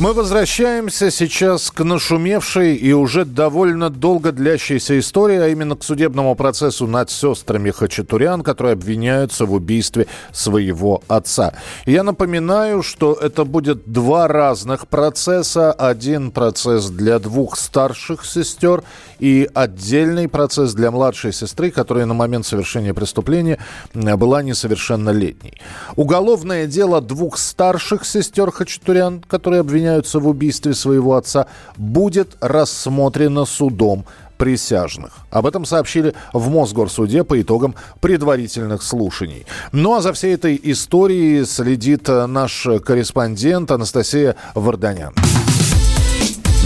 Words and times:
Мы 0.00 0.12
возвращаемся 0.12 1.10
сейчас 1.10 1.72
к 1.72 1.82
нашумевшей 1.82 2.76
и 2.76 2.92
уже 2.92 3.24
довольно 3.24 3.90
долго 3.90 4.30
длящейся 4.30 4.96
истории, 4.96 5.38
а 5.38 5.48
именно 5.48 5.74
к 5.74 5.82
судебному 5.82 6.36
процессу 6.36 6.86
над 6.86 7.10
сестрами 7.10 7.72
Хачатурян, 7.72 8.42
которые 8.42 8.74
обвиняются 8.74 9.44
в 9.44 9.52
убийстве 9.52 10.06
своего 10.30 11.02
отца. 11.08 11.54
Я 11.84 12.04
напоминаю, 12.04 12.84
что 12.84 13.12
это 13.14 13.44
будет 13.44 13.90
два 13.90 14.28
разных 14.28 14.86
процесса. 14.86 15.72
Один 15.72 16.30
процесс 16.30 16.90
для 16.90 17.18
двух 17.18 17.58
старших 17.58 18.24
сестер 18.24 18.84
и 19.18 19.50
отдельный 19.52 20.28
процесс 20.28 20.74
для 20.74 20.92
младшей 20.92 21.32
сестры, 21.32 21.72
которая 21.72 22.06
на 22.06 22.14
момент 22.14 22.46
совершения 22.46 22.94
преступления 22.94 23.58
была 23.94 24.44
несовершеннолетней. 24.44 25.60
Уголовное 25.96 26.68
дело 26.68 27.00
двух 27.00 27.36
старших 27.36 28.06
сестер 28.06 28.52
Хачатурян, 28.52 29.24
которые 29.26 29.62
обвиняются 29.62 29.87
обвиняются 29.88 30.20
в 30.20 30.28
убийстве 30.28 30.74
своего 30.74 31.16
отца, 31.16 31.46
будет 31.76 32.36
рассмотрено 32.40 33.44
судом 33.44 34.04
присяжных. 34.36 35.12
Об 35.30 35.46
этом 35.46 35.64
сообщили 35.64 36.14
в 36.32 36.48
Мосгорсуде 36.48 37.24
по 37.24 37.40
итогам 37.40 37.74
предварительных 38.00 38.82
слушаний. 38.82 39.46
Ну 39.72 39.94
а 39.94 40.00
за 40.00 40.12
всей 40.12 40.34
этой 40.34 40.60
историей 40.62 41.44
следит 41.44 42.08
наш 42.08 42.66
корреспондент 42.84 43.70
Анастасия 43.70 44.36
Варданян. 44.54 45.14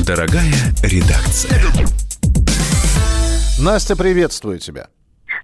Дорогая 0.05 0.52
редакция. 0.83 1.62
Настя, 3.58 3.96
приветствую 3.96 4.58
тебя. 4.58 4.89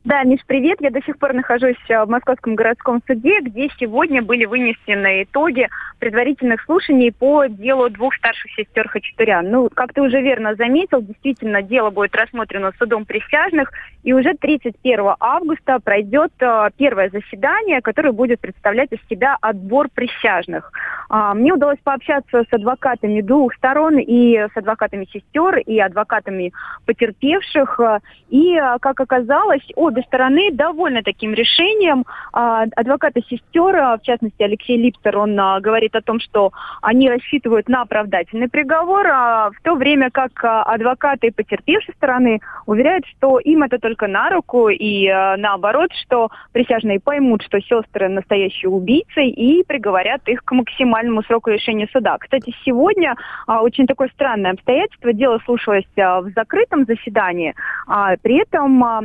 Да, 0.05 0.23
Миш, 0.23 0.41
привет. 0.47 0.79
Я 0.81 0.91
до 0.91 1.03
сих 1.03 1.19
пор 1.19 1.35
нахожусь 1.35 1.77
в 1.89 2.07
Московском 2.07 2.55
городском 2.55 3.03
суде, 3.07 3.41
где 3.41 3.69
сегодня 3.79 4.23
были 4.23 4.45
вынесены 4.45 5.25
итоги 5.25 5.69
предварительных 5.99 6.63
слушаний 6.63 7.13
по 7.13 7.47
делу 7.47 7.91
двух 7.91 8.15
старших 8.15 8.51
сестер 8.53 8.89
Хачатурян. 8.89 9.51
Ну, 9.51 9.69
как 9.75 9.93
ты 9.93 10.01
уже 10.01 10.21
верно 10.21 10.55
заметил, 10.55 11.03
действительно, 11.03 11.63
дело 11.63 11.91
будет 11.91 12.15
рассмотрено 12.15 12.73
судом 12.79 13.05
присяжных, 13.05 13.73
и 14.05 14.13
уже 14.13 14.35
31 14.35 15.15
августа 15.19 15.81
пройдет 15.81 16.33
э, 16.41 16.71
первое 16.77 17.11
заседание, 17.11 17.81
которое 17.81 18.13
будет 18.13 18.41
представлять 18.41 18.93
из 18.93 19.01
себя 19.09 19.37
отбор 19.41 19.89
присяжных. 19.93 20.73
А, 21.09 21.35
мне 21.35 21.53
удалось 21.53 21.79
пообщаться 21.83 22.45
с 22.49 22.53
адвокатами 22.53 23.21
двух 23.21 23.55
сторон, 23.55 23.99
и 23.99 24.37
с 24.37 24.57
адвокатами 24.57 25.07
сестер, 25.07 25.59
и 25.59 25.79
адвокатами 25.79 26.53
потерпевших, 26.87 27.81
и, 28.29 28.55
э, 28.55 28.79
как 28.81 29.01
оказалось, 29.01 29.67
обе 29.75 29.98
стороны 30.03 30.51
довольны 30.53 31.03
таким 31.03 31.35
решением. 31.35 32.05
А, 32.33 32.65
адвокаты 32.77 33.23
сестер, 33.29 33.77
в 33.99 34.01
частности, 34.03 34.43
Алексей 34.43 34.77
Липстер, 34.77 35.19
он 35.19 35.39
а, 35.39 35.61
говорит, 35.61 35.95
о 35.95 36.03
том, 36.03 36.21
что 36.21 36.53
они 36.83 37.09
рассчитывают 37.09 37.69
на 37.69 37.83
оправдательный 37.83 38.49
приговор, 38.49 39.07
а 39.07 39.51
в 39.51 39.63
то 39.63 39.75
время 39.75 40.11
как 40.11 40.45
а, 40.45 40.63
адвокаты 40.63 41.33
потерпевшей 41.33 41.95
стороны 41.95 42.41
уверяют, 42.67 43.07
что 43.07 43.39
им 43.39 43.63
это 43.63 43.79
только 43.79 44.07
на 44.07 44.31
руку 44.31 44.69
и 44.69 45.09
а, 45.09 45.37
наоборот, 45.37 45.91
что 46.03 46.31
присяжные 46.53 47.01
поймут, 47.01 47.43
что 47.43 47.61
сестры 47.61 48.09
настоящие 48.09 48.71
убийцы 48.71 49.25
и 49.25 49.65
приговорят 49.65 50.29
их 50.29 50.45
к 50.45 50.53
максимальному 50.53 51.23
сроку 51.23 51.51
решения 51.51 51.89
суда. 51.93 52.19
Кстати, 52.19 52.55
сегодня 52.65 53.17
а, 53.47 53.63
очень 53.63 53.87
такое 53.87 54.09
странное 54.15 54.53
обстоятельство. 54.53 55.13
Дело 55.13 55.39
слушалось 55.45 55.87
а, 55.97 56.21
в 56.21 56.31
закрытом 56.31 56.85
заседании, 56.85 57.55
а, 57.87 58.17
при 58.17 58.43
этом 58.43 58.85
а, 58.85 59.03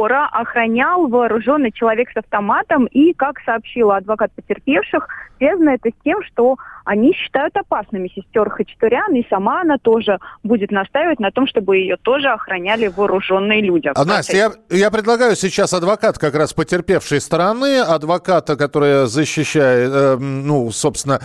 прокурора 0.00 0.28
охранял 0.32 1.08
вооруженный 1.08 1.72
человек 1.72 2.08
с 2.12 2.16
автоматом 2.16 2.86
и, 2.86 3.12
как 3.12 3.40
сообщила 3.44 3.96
адвокат 3.96 4.32
потерпевших, 4.32 5.06
связано 5.38 5.70
это 5.70 5.88
с 5.88 6.04
тем, 6.04 6.22
что 6.24 6.56
они 6.84 7.14
считают 7.14 7.56
опасными 7.56 8.08
сестер 8.08 8.50
Хачатурян, 8.50 9.14
и 9.14 9.26
сама 9.28 9.62
она 9.62 9.78
тоже 9.78 10.18
будет 10.42 10.70
настаивать 10.70 11.18
на 11.20 11.30
том, 11.30 11.46
чтобы 11.46 11.78
ее 11.78 11.96
тоже 11.96 12.28
охраняли 12.28 12.88
вооруженные 12.88 13.62
люди. 13.62 13.90
А, 13.94 14.04
Настя, 14.04 14.36
я, 14.36 14.50
я 14.70 14.90
предлагаю 14.90 15.36
сейчас 15.36 15.72
адвокат 15.72 16.18
как 16.18 16.34
раз 16.34 16.52
потерпевшей 16.52 17.20
стороны, 17.20 17.80
адвоката, 17.80 18.56
которая 18.56 19.06
защищает, 19.06 19.90
э, 19.92 20.16
ну, 20.18 20.70
собственно, 20.70 21.20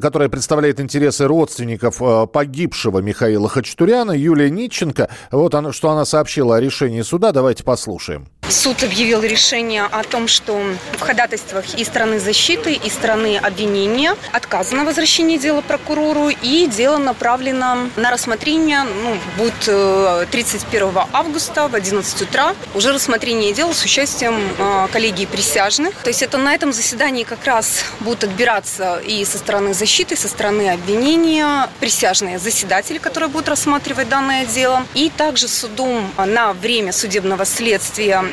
которая 0.00 0.28
представляет 0.28 0.80
интересы 0.80 1.26
родственников 1.26 2.02
э, 2.02 2.26
погибшего 2.26 3.00
Михаила 3.00 3.48
Хачатуряна, 3.48 4.12
Юлия 4.12 4.50
Ниченко. 4.50 5.08
Вот 5.30 5.54
она, 5.54 5.72
что 5.72 5.90
она 5.90 6.04
сообщила 6.04 6.56
о 6.56 6.60
решении 6.60 7.02
суда. 7.02 7.32
Давайте 7.32 7.62
послушаем. 7.62 8.19
Суд 8.50 8.82
объявил 8.82 9.22
решение 9.22 9.84
о 9.84 10.02
том, 10.02 10.26
что 10.26 10.60
в 10.94 11.00
ходатайствах 11.00 11.72
и 11.76 11.84
стороны 11.84 12.18
защиты, 12.18 12.72
и 12.72 12.90
стороны 12.90 13.36
обвинения 13.36 14.16
отказано 14.32 14.84
возвращение 14.84 15.38
дела 15.38 15.60
прокурору, 15.60 16.30
и 16.30 16.66
дело 16.66 16.98
направлено 16.98 17.88
на 17.94 18.10
рассмотрение, 18.10 18.82
ну, 18.82 19.16
будет 19.38 20.30
31 20.30 20.82
э, 20.82 21.00
августа 21.12 21.68
в 21.68 21.76
11 21.76 22.22
утра, 22.22 22.56
уже 22.74 22.92
рассмотрение 22.92 23.52
дела 23.52 23.72
с 23.72 23.84
участием 23.84 24.34
э, 24.58 24.88
коллегии 24.92 25.26
присяжных. 25.26 25.94
То 26.02 26.08
есть 26.08 26.22
это 26.22 26.36
на 26.36 26.52
этом 26.52 26.72
заседании 26.72 27.22
как 27.22 27.44
раз 27.44 27.84
будут 28.00 28.24
отбираться 28.24 28.98
и 28.98 29.24
со 29.24 29.38
стороны 29.38 29.74
защиты, 29.74 30.14
и 30.14 30.16
со 30.16 30.26
стороны 30.26 30.70
обвинения 30.70 31.68
присяжные 31.78 32.40
заседатели, 32.40 32.98
которые 32.98 33.30
будут 33.30 33.48
рассматривать 33.48 34.08
данное 34.08 34.44
дело, 34.44 34.84
и 34.94 35.08
также 35.08 35.46
судом 35.46 36.10
на 36.16 36.52
время 36.52 36.92
судебного 36.92 37.44
следствия 37.44 38.24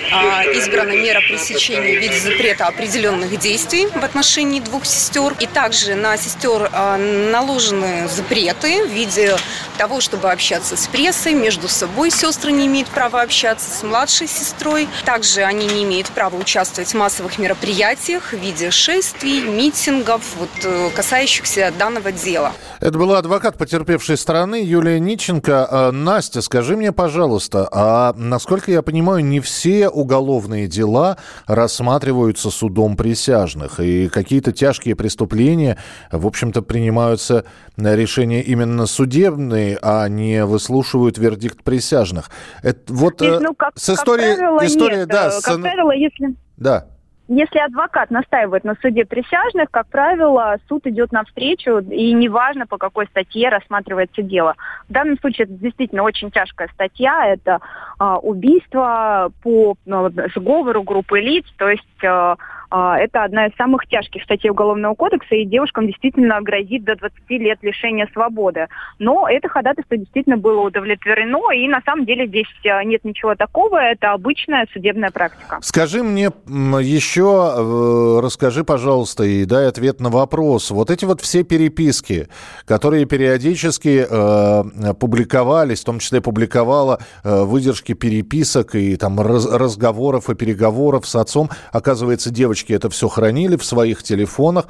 избрана 0.53 0.91
мера 0.91 1.19
пресечения 1.22 1.97
в 1.97 2.01
виде 2.01 2.19
запрета 2.19 2.68
определенных 2.68 3.38
действий 3.40 3.88
в 3.88 4.03
отношении 4.03 4.59
двух 4.59 4.85
сестер. 4.85 5.34
И 5.40 5.47
также 5.47 5.95
на 5.95 6.18
сестер 6.18 6.69
а, 6.72 6.97
наложены 6.97 8.07
запреты 8.07 8.85
в 8.85 8.90
виде 8.90 9.35
того, 9.78 10.01
чтобы 10.01 10.31
общаться 10.31 10.75
с 10.75 10.88
прессой, 10.88 11.34
между 11.34 11.68
собой 11.68 12.12
сестры 12.12 12.51
не 12.51 12.68
имеют 12.68 12.88
права 12.90 13.22
общаться 13.22 13.69
с 13.69 13.84
младшей 13.84 14.28
сестрой. 14.28 14.88
Также 15.06 15.41
они 15.41 15.66
не 15.68 15.84
имеют 15.84 16.07
права 16.07 16.35
участвовать 16.35 16.89
в 16.89 16.94
массовых 16.95 17.38
мероприятиях 17.38 18.31
в 18.31 18.38
виде 18.38 18.72
шествий, 18.72 19.41
митингов, 19.41 20.22
вот, 20.39 20.50
э, 20.63 20.89
касающихся 20.95 21.74
данного 21.78 22.12
дела. 22.12 22.53
Это 22.79 22.97
была 22.97 23.19
адвокат 23.19 23.57
потерпевшей 23.57 24.18
стороны 24.18 24.63
Юлия 24.63 25.00
Ниченко. 25.00 25.68
А, 25.69 25.91
Настя, 25.91 26.41
скажи 26.41 26.75
мне, 26.75 26.91
пожалуйста, 26.91 27.68
а 27.72 28.13
насколько 28.16 28.72
я 28.72 28.81
понимаю, 28.81 29.24
не 29.24 29.39
все 29.39 29.89
уголовные 29.97 30.68
дела 30.68 31.18
рассматриваются 31.46 32.50
судом 32.50 32.96
присяжных, 32.96 33.80
и 33.80 34.08
какие-то 34.08 34.52
тяжкие 34.52 34.96
преступления, 34.96 35.78
в 36.12 36.25
общем-то, 36.25 36.62
принимаются 36.62 37.46
решения 37.78 38.41
именно 38.41 38.86
судебные, 38.86 39.78
а 39.81 40.07
не 40.07 40.46
выслушивают 40.46 41.18
вердикт 41.18 41.63
присяжных. 41.63 42.30
Это, 42.62 42.94
вот 42.94 43.16
Здесь, 43.19 43.40
ну, 43.40 43.53
как, 43.56 43.78
с 43.78 43.90
историей... 43.90 44.30
Как 44.30 44.38
правило, 44.38 44.66
история, 44.66 44.97
нет. 44.97 45.07
да, 45.09 45.30
как 45.41 45.57
с... 45.57 45.62
правило, 45.62 45.91
если... 45.91 46.36
Да. 46.57 46.88
Если 47.28 47.60
адвокат 47.60 48.10
настаивает 48.10 48.64
на 48.64 48.76
суде 48.76 49.06
присяжных, 49.06 49.70
как 49.70 49.88
правило, 49.88 50.56
суд 50.70 50.88
идет 50.88 51.12
навстречу, 51.12 51.80
и 51.80 52.14
неважно, 52.14 52.66
по 52.66 52.78
какой 52.78 53.06
статье 53.08 53.50
рассматривается 53.50 54.22
дело. 54.22 54.56
В 54.88 54.94
данном 54.94 55.20
случае 55.20 55.46
это 55.46 55.54
действительно 55.54 56.04
очень 56.04 56.32
тяжкая 56.32 56.70
статья, 56.74 57.28
это 57.28 57.60
э, 58.00 58.04
убийство 58.22 59.31
по 59.44 59.75
ну, 59.86 60.10
сговору 60.36 60.84
группы 60.84 61.19
лиц, 61.19 61.46
то 61.57 61.69
есть 61.69 61.84
э, 62.01 62.36
это 62.69 63.24
одна 63.24 63.48
из 63.48 63.56
самых 63.56 63.88
тяжких 63.88 64.24
статей 64.24 64.50
Уголовного 64.50 64.96
кодекса, 64.96 65.36
и 65.36 65.46
девушкам 65.46 65.88
действительно 65.88 66.42
грозит 66.42 66.84
до 66.84 66.96
20 66.96 67.30
лет 67.30 67.60
лишения 67.62 68.08
свободы. 68.14 68.68
Но 69.00 69.28
это 69.30 69.48
ходатайство 69.48 69.98
действительно 69.98 70.38
было 70.38 70.62
удовлетворено, 70.62 71.52
и 71.54 71.68
на 71.68 71.81
самом 71.81 72.06
деле 72.06 72.28
здесь 72.28 72.48
а, 72.66 72.84
нет 72.84 73.04
ничего 73.04 73.36
такого, 73.36 73.78
это 73.78 74.14
обычная 74.14 74.68
судебная 74.74 75.12
практика. 75.12 75.60
Скажи 75.62 76.04
мне 76.04 76.30
еще, 76.48 77.54
э, 77.56 78.19
расскажи, 78.24 78.64
пожалуйста, 78.64 79.24
и 79.24 79.46
дай 79.46 79.68
ответ 79.68 80.00
на 80.00 80.10
вопрос. 80.10 80.72
Вот 80.72 80.90
эти 80.90 81.06
вот 81.06 81.22
все 81.22 81.44
переписки, 81.44 82.28
которые 82.66 83.06
периодически 83.06 84.06
э, 84.10 84.94
публиковались, 84.94 85.81
в 85.81 85.86
том 85.86 86.00
числе 86.00 86.22
публиковала 86.22 87.00
э, 87.24 87.44
выдержки 87.44 87.94
переписок 87.94 88.75
и 88.75 88.96
там 88.98 89.20
раз, 89.20 89.46
разговоров 89.50 90.30
и 90.30 90.36
переговоров 90.36 91.08
с 91.08 91.16
отцом, 91.16 91.50
оказывается, 91.72 92.30
девочка 92.31 92.56
девочки 92.57 92.74
это 92.74 92.89
все 92.89 93.07
хранили 93.07 93.56
в 93.56 93.63
своих 93.63 94.04
телефонах. 94.04 94.68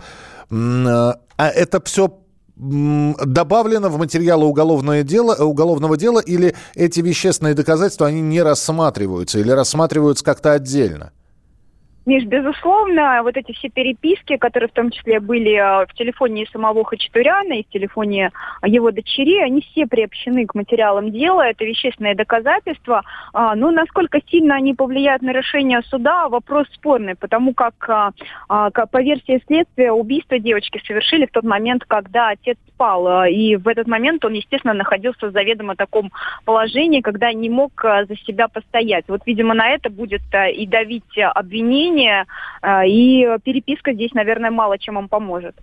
А 0.49 1.17
это 1.37 1.81
все 1.83 2.19
добавлено 2.57 3.89
в 3.89 3.97
материалы 3.99 4.45
уголовное 4.45 5.03
дело, 5.03 5.35
уголовного 5.35 5.95
дела 5.95 6.19
или 6.19 6.55
эти 6.75 7.01
вещественные 7.01 7.53
доказательства, 7.53 8.07
они 8.07 8.21
не 8.21 8.41
рассматриваются 8.41 9.39
или 9.39 9.51
рассматриваются 9.51 10.25
как-то 10.25 10.53
отдельно? 10.53 11.11
Миш, 12.07 12.23
безусловно, 12.23 13.21
вот 13.21 13.35
эти 13.35 13.51
все 13.51 13.67
переписки, 13.67 14.37
которые 14.37 14.69
в 14.69 14.71
том 14.71 14.91
числе 14.91 15.19
были 15.19 15.55
э, 15.55 15.85
в 15.87 15.93
телефоне 15.93 16.45
самого 16.53 16.85
Хачатуряна 16.85 17.59
и 17.59 17.63
в 17.63 17.67
телефоне 17.67 18.31
его 18.65 18.91
дочери, 18.91 19.41
они 19.41 19.59
все 19.59 19.85
приобщены 19.87 20.45
к 20.45 20.55
материалам 20.55 21.11
дела, 21.11 21.49
это 21.49 21.65
вещественные 21.65 22.15
доказательства. 22.15 23.03
А, 23.33 23.55
Но 23.55 23.71
ну, 23.71 23.75
насколько 23.75 24.21
сильно 24.29 24.55
они 24.55 24.73
повлияют 24.73 25.21
на 25.21 25.33
решение 25.33 25.81
суда, 25.81 26.29
вопрос 26.29 26.67
спорный, 26.73 27.15
потому 27.15 27.53
как 27.53 27.73
а, 27.89 28.11
а, 28.47 28.69
по 28.69 29.01
версии 29.01 29.43
следствия 29.45 29.91
убийство 29.91 30.39
девочки 30.39 30.81
совершили 30.87 31.25
в 31.25 31.31
тот 31.33 31.43
момент, 31.43 31.83
когда 31.83 32.29
отец 32.29 32.57
спал. 32.77 33.25
И 33.25 33.55
в 33.55 33.67
этот 33.67 33.87
момент 33.87 34.23
он, 34.23 34.33
естественно, 34.33 34.73
находился 34.73 35.27
в 35.27 35.31
заведомо 35.31 35.75
таком 35.75 36.11
положении, 36.45 37.01
когда 37.01 37.33
не 37.33 37.49
мог 37.49 37.71
за 37.83 38.15
себя 38.25 38.47
постоять. 38.47 39.05
Вот, 39.07 39.21
видимо, 39.25 39.53
на 39.53 39.69
это 39.69 39.89
будет 39.89 40.21
и 40.53 40.67
давить 40.67 41.03
обвинение, 41.33 42.25
э, 42.61 42.87
и 42.87 43.27
переписка 43.43 43.93
здесь, 43.93 44.13
наверное, 44.13 44.51
мало 44.51 44.77
чем 44.77 44.99
им 44.99 45.07
поможет. 45.07 45.55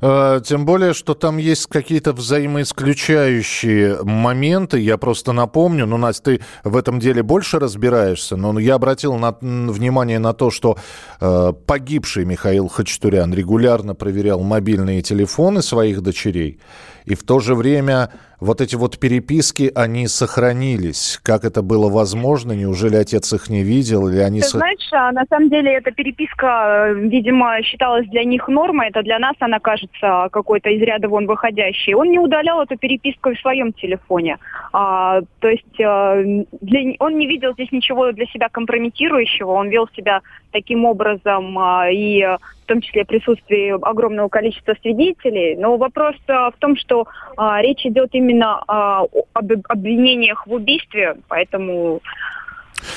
Э, 0.00 0.40
тем 0.44 0.64
более, 0.64 0.94
что 0.94 1.14
там 1.14 1.38
есть 1.38 1.66
какие-то 1.66 2.12
взаимоисключающие 2.12 4.02
моменты. 4.02 4.78
Я 4.78 4.96
просто 4.96 5.32
напомню, 5.32 5.86
ну, 5.86 5.96
Настя, 5.96 6.24
ты 6.28 6.40
в 6.64 6.76
этом 6.76 6.98
деле 6.98 7.22
больше 7.22 7.58
разбираешься, 7.58 8.36
но 8.36 8.58
я 8.58 8.74
обратил 8.74 9.14
на, 9.16 9.36
внимание 9.40 10.18
на 10.18 10.32
то, 10.32 10.50
что 10.50 10.76
э, 11.20 11.52
погибший 11.66 12.24
Михаил 12.24 12.68
Хачатурян 12.68 13.32
регулярно 13.32 13.94
проверял 13.94 14.40
мобильные 14.40 15.02
телефоны 15.02 15.62
своих 15.62 16.02
дочерей, 16.02 16.57
и 17.04 17.14
в 17.14 17.24
то 17.24 17.40
же 17.40 17.54
время 17.54 18.10
вот 18.40 18.60
эти 18.60 18.76
вот 18.76 18.98
переписки, 18.98 19.72
они 19.74 20.06
сохранились. 20.06 21.18
Как 21.24 21.44
это 21.44 21.62
было 21.62 21.90
возможно? 21.90 22.52
Неужели 22.52 22.96
отец 22.96 23.32
их 23.32 23.48
не 23.48 23.62
видел? 23.64 24.08
Или 24.08 24.18
они... 24.18 24.40
Ты 24.40 24.48
знаешь, 24.48 24.92
а 24.92 25.10
на 25.12 25.24
самом 25.28 25.48
деле 25.48 25.72
эта 25.72 25.90
переписка, 25.90 26.92
видимо, 26.94 27.60
считалась 27.62 28.06
для 28.08 28.24
них 28.24 28.46
нормой. 28.48 28.88
Это 28.88 29.02
для 29.02 29.18
нас 29.18 29.34
она 29.40 29.58
кажется 29.58 30.28
какой-то 30.30 30.70
из 30.70 30.80
ряда 30.82 31.08
вон 31.08 31.26
выходящей. 31.26 31.94
Он 31.94 32.10
не 32.10 32.18
удалял 32.18 32.62
эту 32.62 32.76
переписку 32.76 33.34
в 33.34 33.40
своем 33.40 33.72
телефоне. 33.72 34.38
А, 34.72 35.20
то 35.40 35.48
есть 35.48 35.80
а, 35.80 36.22
для, 36.60 36.94
он 37.00 37.18
не 37.18 37.26
видел 37.26 37.54
здесь 37.54 37.72
ничего 37.72 38.12
для 38.12 38.26
себя 38.26 38.48
компрометирующего. 38.48 39.50
Он 39.50 39.68
вел 39.68 39.88
себя 39.96 40.20
таким 40.50 40.84
образом 40.84 41.58
а, 41.58 41.90
и 41.90 42.22
в 42.22 42.66
том 42.66 42.80
числе 42.80 43.04
в 43.04 43.08
присутствии 43.08 43.70
огромного 43.70 44.28
количества 44.28 44.74
свидетелей. 44.82 45.56
Но 45.56 45.76
вопрос 45.76 46.16
а, 46.28 46.50
в 46.50 46.56
том, 46.56 46.76
что 46.76 47.06
а, 47.36 47.60
речь 47.62 47.84
идет 47.84 48.10
именно 48.12 48.58
об 48.66 49.52
обвинениях 49.68 50.46
в 50.46 50.52
убийстве, 50.52 51.16
поэтому 51.28 52.00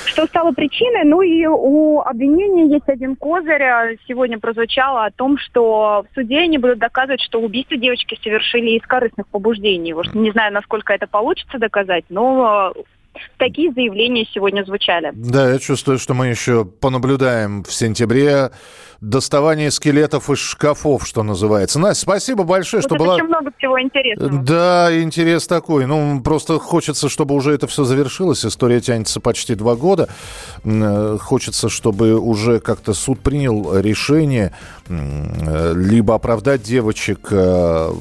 что 0.06 0.28
стало 0.28 0.52
причиной? 0.52 1.04
Ну 1.06 1.22
и 1.22 1.46
у 1.46 2.02
обвинения 2.02 2.68
есть 2.68 2.88
один 2.88 3.16
козырь. 3.16 3.98
Сегодня 4.08 4.40
прозвучало 4.40 5.06
о 5.06 5.12
том, 5.12 5.38
что 5.38 6.06
в 6.10 6.16
суде 6.16 6.40
они 6.40 6.58
будут 6.58 6.80
доказывать, 6.80 7.22
что 7.22 7.42
убийство 7.42 7.78
девочки 7.78 8.20
совершили 8.22 8.72
из 8.72 8.84
корыстных 8.84 9.28
побуждений. 9.28 9.96
Не 10.14 10.32
знаю, 10.32 10.54
насколько 10.54 10.94
это 10.94 11.08
получится 11.08 11.58
доказать, 11.58 12.06
но 12.10 12.74
такие 13.38 13.72
заявления 13.74 14.26
сегодня 14.34 14.64
звучали. 14.64 15.12
Да, 15.14 15.52
я 15.52 15.60
чувствую, 15.60 16.00
что 16.00 16.14
мы 16.14 16.28
еще 16.28 16.66
понаблюдаем 16.66 17.64
в 17.64 17.74
сентябре 17.74 18.52
доставание 19.02 19.72
скелетов 19.72 20.30
из 20.30 20.38
шкафов, 20.38 21.08
что 21.08 21.24
называется. 21.24 21.80
Настя, 21.80 22.04
спасибо 22.04 22.44
большое, 22.44 22.82
вот 22.82 22.90
что 22.90 22.96
была... 23.04 23.16
очень 23.16 23.26
много 23.26 23.52
всего 23.58 23.82
интересного. 23.82 24.44
Да, 24.44 25.02
интерес 25.02 25.48
такой. 25.48 25.88
Ну, 25.88 26.22
просто 26.22 26.60
хочется, 26.60 27.10
чтобы 27.10 27.34
уже 27.34 27.54
это 27.54 27.66
все 27.66 27.84
завершилось. 27.84 28.46
История 28.46 28.80
тянется 28.80 29.20
почти 29.20 29.56
два 29.56 29.76
года. 29.76 30.08
Э, 30.64 31.18
хочется, 31.20 31.70
чтобы 31.70 32.20
уже 32.20 32.60
как-то 32.60 32.94
суд 32.94 33.20
принял 33.20 33.76
решение 33.80 34.54
э, 34.88 35.74
либо 35.76 36.14
оправдать 36.14 36.62
девочек, 36.62 37.30
э, 37.32 37.92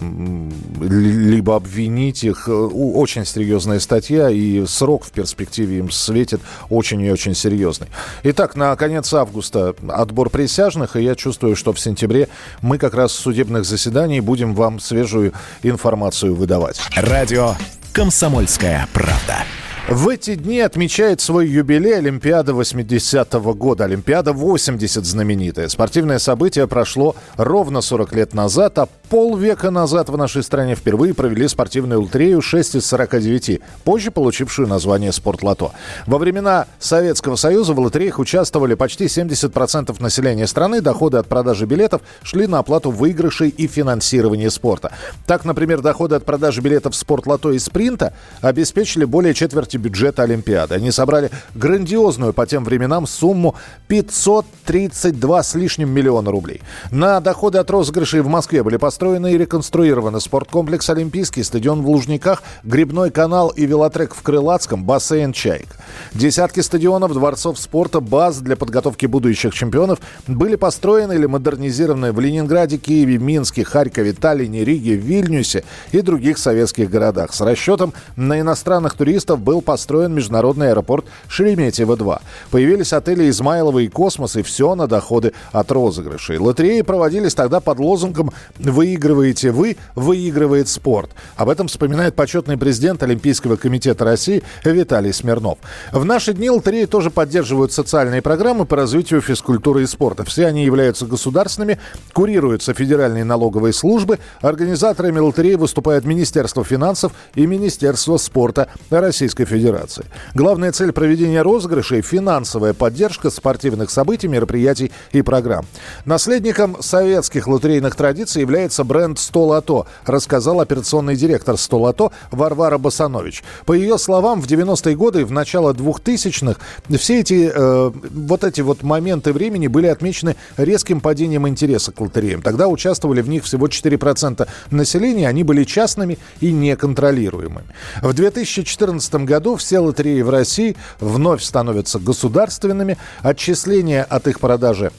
либо 0.83 1.57
обвинить 1.57 2.25
их. 2.25 2.47
Очень 2.47 3.25
серьезная 3.25 3.81
статья, 3.81 4.29
и 4.29 4.67
срок 4.67 5.07
в 5.07 5.13
перспективе 5.13 5.79
им 5.79 5.91
светит 5.91 6.43
очень 6.69 7.01
и 7.01 7.11
очень 7.11 7.35
серьезный. 7.35 7.89
Итак, 8.23 8.55
на 8.55 8.77
конец 8.77 9.15
августа 9.15 9.75
отбор 9.89 10.29
присяжных 10.29 10.90
судах, 10.91 10.97
и 10.97 11.05
я 11.05 11.15
чувствую, 11.15 11.57
что 11.57 11.73
в 11.73 11.81
сентябре 11.81 12.29
мы 12.63 12.79
как 12.79 12.95
раз 12.95 13.13
с 13.13 13.19
судебных 13.19 13.65
заседаний 13.65 14.21
будем 14.21 14.55
вам 14.55 14.81
свежую 14.81 15.33
информацию 15.63 16.35
выдавать. 16.35 16.81
Радио 16.97 17.55
«Комсомольская 17.93 18.87
правда». 18.93 19.45
В 19.89 20.09
эти 20.09 20.37
дни 20.37 20.61
отмечает 20.61 21.21
свой 21.21 21.49
юбилей 21.49 21.99
Олимпиада 21.99 22.53
80-го 22.53 23.55
года. 23.55 23.85
Олимпиада 23.85 24.33
80 24.33 25.05
знаменитая. 25.05 25.69
Спортивное 25.69 26.19
событие 26.19 26.69
прошло 26.69 27.17
ровно 27.37 27.81
40 27.81 28.13
лет 28.15 28.35
назад, 28.35 28.79
а 28.79 28.87
полвека 29.09 29.71
назад 29.71 30.09
в 30.09 30.17
нашей 30.17 30.45
стране 30.45 30.77
впервые 30.77 31.13
провели 31.15 31.49
спортивную 31.49 32.03
лотерею 32.03 32.41
6 32.41 32.77
из 32.77 32.87
49, 32.87 33.61
позже 33.83 34.13
получившую 34.13 34.69
название 34.69 35.11
«Спортлото». 35.11 35.73
Во 36.07 36.19
времена 36.19 36.67
Советского 36.79 37.35
Союза 37.35 37.75
в 37.75 37.81
лотереях 37.81 38.21
участвовали 38.21 38.75
почти 38.75 39.07
70% 39.07 40.01
населения 40.01 40.47
страны. 40.47 40.81
Доходы 40.81 41.19
от 41.19 41.27
продажи 41.27 41.67
билетов 41.67 42.03
шли 42.23 42.47
на 42.47 42.61
оплату 42.61 42.93
выигрышей 42.93 43.49
и 43.49 43.67
финансирование 43.67 44.51
спорта. 44.51 44.93
Так, 45.27 45.45
например, 45.45 45.81
доходы 45.81 46.15
от 46.15 46.25
продажи 46.25 46.61
билетов 46.61 46.95
«Спортлото» 46.95 47.51
и 47.51 47.59
«Спринта» 47.59 48.13
обеспечили 48.41 49.05
более 49.05 49.35
четверти 49.35 49.70
бюджета 49.77 50.23
Олимпиады. 50.23 50.75
Они 50.75 50.91
собрали 50.91 51.31
грандиозную 51.55 52.33
по 52.33 52.47
тем 52.47 52.65
временам 52.65 53.07
сумму 53.07 53.55
532 53.89 55.43
с 55.43 55.55
лишним 55.55 55.91
миллиона 55.91 56.31
рублей. 56.31 56.63
На 56.91 57.21
доходы 57.21 57.59
от 57.59 57.71
розыгрышей 57.71 58.21
в 58.21 58.29
Москве 58.29 58.63
были 58.63 58.77
построены 58.77 59.33
и 59.33 59.39
реконструированы 59.39 60.21
спорткомплекс 60.21 60.89
«Олимпийский», 60.91 61.43
стадион 61.43 61.83
в 61.83 61.89
Лужниках, 61.89 62.43
грибной 62.63 63.11
канал 63.11 63.49
и 63.49 63.67
велотрек 63.67 64.15
в 64.15 64.23
Крылатском, 64.23 64.85
бассейн 64.85 65.33
«Чайк». 65.33 65.69
Десятки 66.15 66.61
стадионов, 66.61 67.13
дворцов 67.13 67.59
спорта, 67.59 68.01
баз 68.01 68.39
для 68.39 68.57
подготовки 68.57 69.07
будущих 69.07 69.55
чемпионов 69.55 69.99
были 70.27 70.57
построены 70.57 71.15
или 71.15 71.27
модернизированы 71.27 72.13
в 72.13 72.21
Ленинграде, 72.21 72.79
Киеве, 72.79 73.19
Минске, 73.19 73.65
Харькове, 73.65 74.13
Таллине, 74.13 74.65
Риге, 74.65 74.95
Вильнюсе 74.95 75.65
и 75.93 76.01
других 76.01 76.39
советских 76.39 76.91
городах. 76.91 77.33
С 77.33 77.41
расчетом 77.41 77.93
на 78.17 78.41
иностранных 78.41 78.95
туристов 78.95 79.41
был 79.41 79.60
построен 79.61 80.15
международный 80.15 80.71
аэропорт 80.71 81.05
Шереметьево-2. 81.29 82.21
Появились 82.51 82.93
отели 82.93 83.29
Измайлова 83.29 83.81
и 83.81 83.89
Космос, 83.89 84.37
и 84.37 84.43
все 84.43 84.75
на 84.75 84.87
доходы 84.87 85.33
от 85.53 85.71
розыгрышей. 85.71 86.39
Лотереи 86.39 86.83
проводились 86.83 87.35
тогда 87.35 87.61
под 87.61 87.79
лозунгом 87.79 88.33
«Выигрываете 88.59 89.51
вы, 89.51 89.77
выигрывает 89.95 90.69
спорт». 90.69 91.11
Об 91.37 91.49
этом 91.49 91.69
вспоминает 91.69 92.15
почетный 92.15 92.57
президент 92.57 93.03
Олимпийского 93.03 93.57
комитета 93.57 94.05
России 94.05 94.43
Виталий 94.65 95.13
Смирнов. 95.13 95.59
В 95.93 96.05
наши 96.05 96.33
дни 96.33 96.51
лотереи 96.51 96.85
тоже 96.85 97.11
поддерживают 97.11 97.73
социальные 97.73 98.23
программы 98.23 98.65
по 98.67 98.77
развитию 98.77 99.21
физкультуры 99.21 99.83
и 99.83 99.87
спорта. 99.87 100.25
Все 100.25 100.47
они 100.47 100.65
являются 100.65 101.07
государственными, 101.07 101.79
курируются 102.13 102.75
федеральные 102.75 103.25
налоговые 103.25 103.73
службы. 103.73 104.19
Организаторами 104.41 105.19
лотереи 105.19 105.55
выступают 105.55 106.05
Министерство 106.05 106.65
финансов 106.65 107.13
и 107.35 107.47
Министерство 107.47 108.17
спорта 108.17 108.69
Российской. 108.91 109.50
Федерации. 109.51 110.05
Главная 110.35 110.73
цель 110.73 110.93
проведения 110.93 111.43
розыгрышей– 111.43 112.01
финансовая 112.03 112.73
поддержка 112.73 113.31
спортивных 113.31 113.91
событий, 113.91 114.29
мероприятий 114.29 114.93
и 115.13 115.23
программ. 115.23 115.67
Наследником 116.05 116.81
советских 116.81 117.47
лотерейных 117.49 117.97
традиций 117.97 118.41
является 118.41 118.85
бренд 118.85 119.19
«Столото», 119.19 119.87
рассказал 120.07 120.61
операционный 120.61 121.17
директор 121.17 121.57
«Столото» 121.57 122.13
Варвара 122.31 122.79
Басанович. 122.79 123.43
По 123.67 123.73
ее 123.73 123.99
словам, 123.99 124.41
в 124.41 124.47
90-е 124.47 124.97
годы 124.97 125.23
и 125.23 125.25
в 125.25 125.33
начало 125.33 125.73
2000-х 125.73 126.61
все 126.97 127.21
эти 127.21 127.51
э, 127.53 127.91
вот 128.11 128.45
эти 128.45 128.61
вот 128.61 128.83
моменты 128.83 129.33
времени 129.33 129.67
были 129.67 129.89
отмечены 129.89 130.37
резким 130.57 131.01
падением 131.01 131.49
интереса 131.49 131.93
к 131.93 132.01
лотереям. 132.01 132.43
Тогда 132.43 132.69
участвовали 132.69 133.21
в 133.21 133.29
них 133.29 133.45
всего 133.45 133.67
4% 133.67 134.47
населения, 134.71 135.29
они 135.29 135.43
были 135.43 135.65
частными 135.65 136.19
и 136.41 136.53
неконтролируемыми. 136.53 137.67
В 138.03 138.13
2014 138.13 139.15
году 139.25 139.40
году 139.41 139.57
все 139.57 139.79
лотереи 139.79 140.21
в 140.21 140.29
России 140.29 140.77
вновь 141.01 141.43
становятся 141.43 141.99
государственными. 141.99 142.99
Отчисления 143.23 144.05
от 144.05 144.29
их 144.29 144.39
продажи 144.39 144.93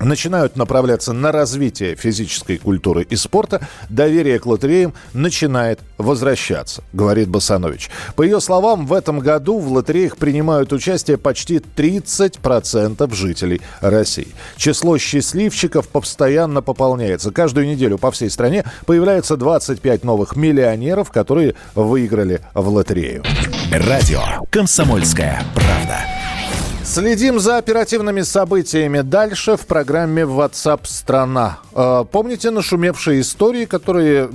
начинают 0.00 0.56
направляться 0.56 1.12
на 1.12 1.32
развитие 1.32 1.94
физической 1.94 2.58
культуры 2.58 3.06
и 3.08 3.16
спорта, 3.16 3.60
доверие 3.88 4.38
к 4.38 4.46
лотереям 4.46 4.94
начинает 5.12 5.80
возвращаться, 5.98 6.82
говорит 6.92 7.28
Басанович. 7.28 7.90
По 8.16 8.22
ее 8.22 8.40
словам, 8.40 8.86
в 8.86 8.92
этом 8.92 9.20
году 9.20 9.58
в 9.58 9.70
лотереях 9.70 10.16
принимают 10.16 10.72
участие 10.72 11.18
почти 11.18 11.56
30% 11.56 13.14
жителей 13.14 13.60
России. 13.80 14.28
Число 14.56 14.98
счастливчиков 14.98 15.88
постоянно 15.88 16.62
пополняется. 16.62 17.30
Каждую 17.30 17.66
неделю 17.66 17.98
по 17.98 18.10
всей 18.10 18.30
стране 18.30 18.64
появляется 18.86 19.36
25 19.36 20.04
новых 20.04 20.36
миллионеров, 20.36 21.10
которые 21.10 21.54
выиграли 21.74 22.40
в 22.54 22.68
лотерею. 22.68 23.22
Радио 23.72 24.20
«Комсомольская 24.50 25.44
правда». 25.54 26.00
Следим 26.84 27.38
за 27.38 27.56
оперативными 27.56 28.22
событиями 28.22 29.02
дальше 29.02 29.56
в 29.56 29.64
программе 29.64 30.22
WhatsApp 30.22 30.80
страна. 30.86 31.60
Э, 31.72 32.04
помните 32.10 32.50
нашумевшие 32.50 33.20
истории, 33.20 33.66
которые 33.66 34.28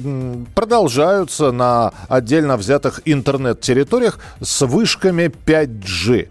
продолжаются 0.56 1.52
на 1.52 1.92
отдельно 2.08 2.56
взятых 2.56 3.02
интернет-территориях 3.04 4.20
с 4.42 4.66
вышками 4.66 5.30
5G? 5.46 6.30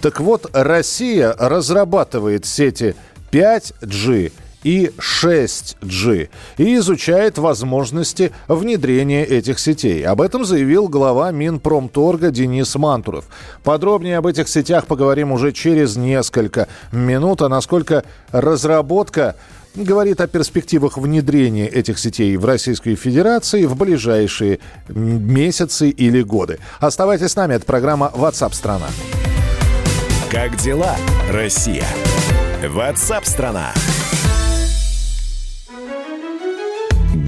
Так 0.00 0.20
вот, 0.20 0.48
Россия 0.52 1.34
разрабатывает 1.36 2.46
сети 2.46 2.94
5G 3.32 4.30
и 4.64 4.90
6G 4.98 6.28
и 6.56 6.76
изучает 6.76 7.38
возможности 7.38 8.32
внедрения 8.48 9.24
этих 9.24 9.60
сетей. 9.60 10.04
Об 10.04 10.20
этом 10.20 10.44
заявил 10.44 10.88
глава 10.88 11.30
Минпромторга 11.30 12.30
Денис 12.30 12.74
Мантуров. 12.74 13.26
Подробнее 13.62 14.18
об 14.18 14.26
этих 14.26 14.48
сетях 14.48 14.86
поговорим 14.86 15.30
уже 15.30 15.52
через 15.52 15.96
несколько 15.96 16.66
минут, 16.90 17.42
а 17.42 17.48
насколько 17.48 18.04
разработка 18.32 19.36
говорит 19.74 20.20
о 20.20 20.26
перспективах 20.26 20.98
внедрения 20.98 21.68
этих 21.68 21.98
сетей 21.98 22.36
в 22.36 22.44
Российской 22.44 22.94
Федерации 22.94 23.64
в 23.64 23.76
ближайшие 23.76 24.60
месяцы 24.88 25.90
или 25.90 26.22
годы. 26.22 26.58
Оставайтесь 26.80 27.32
с 27.32 27.36
нами, 27.36 27.54
это 27.54 27.66
программа 27.66 28.10
WhatsApp 28.14 28.54
страна 28.54 28.86
Как 30.30 30.56
дела, 30.56 30.96
Россия? 31.30 31.86
WhatsApp 32.62 33.24
страна 33.24 33.72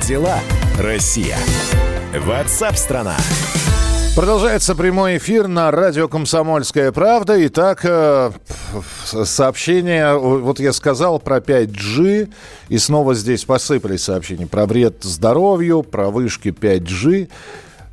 Дела, 0.00 0.38
Россия? 0.78 1.36
Ватсап-страна! 2.14 3.16
Продолжается 4.14 4.74
прямой 4.74 5.18
эфир 5.18 5.46
на 5.46 5.70
радио 5.70 6.08
«Комсомольская 6.08 6.90
правда». 6.90 7.46
Итак, 7.46 7.80
э, 7.84 8.32
сообщение, 9.02 10.18
вот 10.18 10.58
я 10.58 10.72
сказал 10.72 11.20
про 11.20 11.38
5G, 11.38 12.28
и 12.68 12.78
снова 12.78 13.14
здесь 13.14 13.44
посыпались 13.44 14.02
сообщения 14.02 14.46
про 14.46 14.66
вред 14.66 15.04
здоровью, 15.04 15.84
про 15.84 16.10
вышки 16.10 16.48
5G. 16.48 17.28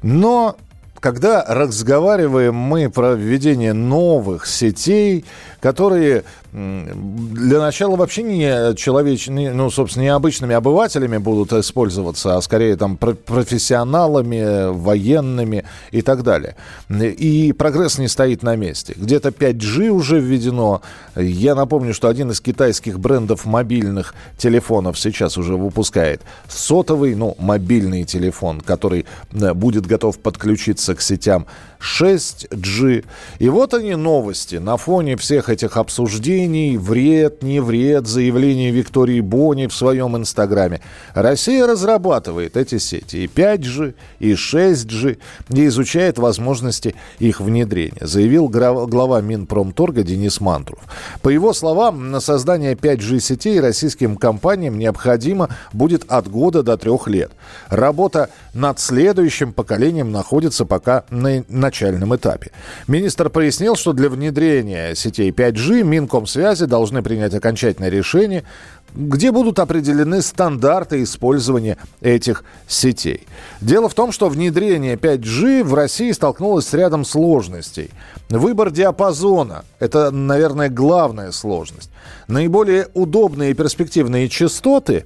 Но 0.02 0.58
когда 1.06 1.46
разговариваем 1.48 2.56
мы 2.56 2.90
про 2.90 3.14
введение 3.14 3.74
новых 3.74 4.48
сетей, 4.48 5.24
которые 5.60 6.24
для 6.52 7.60
начала 7.60 7.98
вообще 7.98 8.24
не 8.24 8.76
человечными, 8.76 9.50
ну, 9.50 9.70
собственно, 9.70 10.04
не 10.04 10.10
обычными 10.10 10.56
обывателями 10.56 11.18
будут 11.18 11.52
использоваться, 11.52 12.38
а 12.38 12.42
скорее 12.42 12.78
там 12.78 12.96
профессионалами, 12.98 14.72
военными 14.72 15.66
и 15.92 16.02
так 16.02 16.24
далее. 16.24 16.56
И 16.90 17.54
прогресс 17.58 17.98
не 17.98 18.08
стоит 18.08 18.42
на 18.42 18.56
месте. 18.56 18.94
Где-то 18.96 19.30
5G 19.30 19.90
уже 19.90 20.20
введено. 20.22 20.82
Я 21.18 21.56
напомню, 21.56 21.94
что 21.94 22.08
один 22.08 22.32
из 22.32 22.40
китайских 22.40 23.00
брендов 23.00 23.46
мобильных 23.46 24.16
телефонов 24.38 24.98
сейчас 24.98 25.38
уже 25.38 25.58
выпускает 25.58 26.22
сотовый, 26.48 27.16
ну, 27.16 27.36
мобильный 27.38 28.06
телефон, 28.06 28.62
который 28.62 29.06
будет 29.32 29.86
готов 29.86 30.20
подключиться 30.20 30.95
к 30.96 31.02
сетям 31.02 31.46
6G. 31.86 33.06
И 33.40 33.50
вот 33.50 33.74
они 33.74 33.96
новости 33.96 34.56
на 34.56 34.78
фоне 34.78 35.18
всех 35.18 35.50
этих 35.50 35.78
обсуждений, 35.78 36.78
вред, 36.78 37.44
не 37.44 37.60
вред, 37.60 38.08
заявлений 38.08 38.72
Виктории 38.72 39.22
Бони 39.22 39.68
в 39.68 39.74
своем 39.74 40.18
инстаграме. 40.18 40.82
Россия 41.14 41.68
разрабатывает 41.68 42.58
эти 42.58 42.78
сети 42.78 43.18
и 43.18 43.28
5G, 43.28 43.94
и 44.20 44.34
6G, 44.34 45.18
и 45.50 45.66
изучает 45.68 46.18
возможности 46.18 46.96
их 47.20 47.40
внедрения, 47.40 48.06
заявил 48.06 48.48
глава 48.48 49.22
Минпромторга 49.22 50.04
Денис 50.04 50.42
Мантуров. 50.42 50.84
По 51.22 51.30
его 51.30 51.54
словам, 51.54 52.12
на 52.12 52.20
создание 52.20 52.74
5G 52.74 53.20
сетей 53.20 53.60
российским 53.60 54.16
компаниям 54.16 54.78
необходимо 54.78 55.50
будет 55.74 56.06
от 56.08 56.28
года 56.30 56.64
до 56.64 56.78
трех 56.78 57.08
лет. 57.08 57.32
Работа 57.70 58.30
над 58.56 58.80
следующим 58.80 59.52
поколением 59.52 60.12
находится 60.12 60.66
пока 60.66 61.04
на 61.10 61.44
начальном 61.50 62.16
этапе. 62.16 62.52
Министр 62.88 63.30
пояснил, 63.30 63.76
что 63.76 63.92
для 63.92 64.10
внедрения 64.10 64.96
сетей 64.96 65.30
5G 65.32 65.84
Минкомсвязи 65.84 66.66
должны 66.66 67.04
принять 67.04 67.34
окончательное 67.34 67.90
решение, 67.90 68.46
где 68.94 69.34
будут 69.34 69.60
определены 69.60 70.22
стандарты 70.22 71.04
использования 71.04 71.78
этих 72.00 72.46
сетей. 72.66 73.28
Дело 73.60 73.90
в 73.90 73.94
том, 73.94 74.14
что 74.14 74.30
внедрение 74.30 74.96
5G 74.96 75.66
в 75.66 75.74
России 75.74 76.14
столкнулось 76.14 76.68
с 76.68 76.74
рядом 76.74 77.04
сложностей. 77.04 77.92
Выбор 78.30 78.72
диапазона– 78.72 79.66
это, 79.80 80.12
наверное, 80.12 80.70
главная 80.70 81.34
сложность. 81.34 81.90
Наиболее 82.30 82.88
удобные 82.94 83.52
и 83.52 83.54
перспективные 83.54 84.30
частоты 84.30 85.04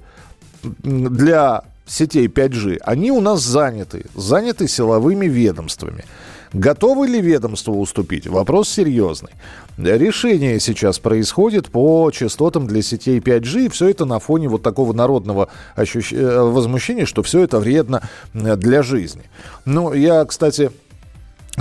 для 0.62 1.64
сетей 1.90 2.28
5G, 2.28 2.78
они 2.82 3.10
у 3.10 3.20
нас 3.20 3.42
заняты, 3.42 4.06
заняты 4.14 4.68
силовыми 4.68 5.26
ведомствами. 5.26 6.04
Готовы 6.52 7.06
ли 7.06 7.20
ведомство 7.20 7.72
уступить? 7.72 8.26
Вопрос 8.26 8.68
серьезный. 8.68 9.30
Решение 9.78 10.58
сейчас 10.58 10.98
происходит 10.98 11.70
по 11.70 12.10
частотам 12.10 12.66
для 12.66 12.82
сетей 12.82 13.20
5G, 13.20 13.66
и 13.66 13.68
все 13.68 13.88
это 13.88 14.04
на 14.04 14.18
фоне 14.18 14.48
вот 14.48 14.62
такого 14.62 14.92
народного 14.92 15.48
ощущ... 15.76 16.12
Э, 16.12 16.40
возмущения, 16.40 17.06
что 17.06 17.22
все 17.22 17.44
это 17.44 17.60
вредно 17.60 18.02
для 18.34 18.82
жизни. 18.82 19.22
Ну, 19.64 19.92
я, 19.92 20.24
кстати, 20.24 20.72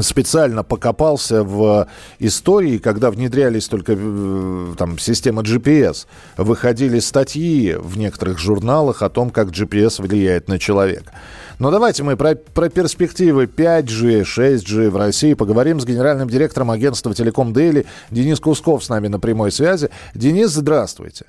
специально 0.03 0.63
покопался 0.63 1.43
в 1.43 1.87
истории, 2.19 2.77
когда 2.77 3.11
внедрялись 3.11 3.67
только 3.67 3.95
э, 3.97 4.73
там 4.77 4.97
система 4.99 5.41
GPS, 5.41 6.05
выходили 6.37 6.99
статьи 6.99 7.75
в 7.75 7.97
некоторых 7.97 8.39
журналах 8.39 9.01
о 9.01 9.09
том, 9.09 9.29
как 9.29 9.49
GPS 9.49 10.01
влияет 10.01 10.47
на 10.47 10.59
человека. 10.59 11.11
Но 11.59 11.71
давайте 11.71 12.03
мы 12.03 12.15
про, 12.15 12.35
про 12.35 12.69
перспективы 12.69 13.45
5G, 13.45 14.21
6G 14.21 14.89
в 14.89 14.95
России 14.97 15.33
поговорим 15.33 15.79
с 15.79 15.85
генеральным 15.85 16.29
директором 16.29 16.71
агентства 16.71 17.13
«Телеком 17.13 17.53
Дели» 17.53 17.85
Денис 18.11 18.39
Кусков 18.39 18.83
с 18.83 18.89
нами 18.89 19.07
на 19.07 19.19
прямой 19.19 19.51
связи. 19.51 19.89
Денис, 20.13 20.51
здравствуйте. 20.51 21.25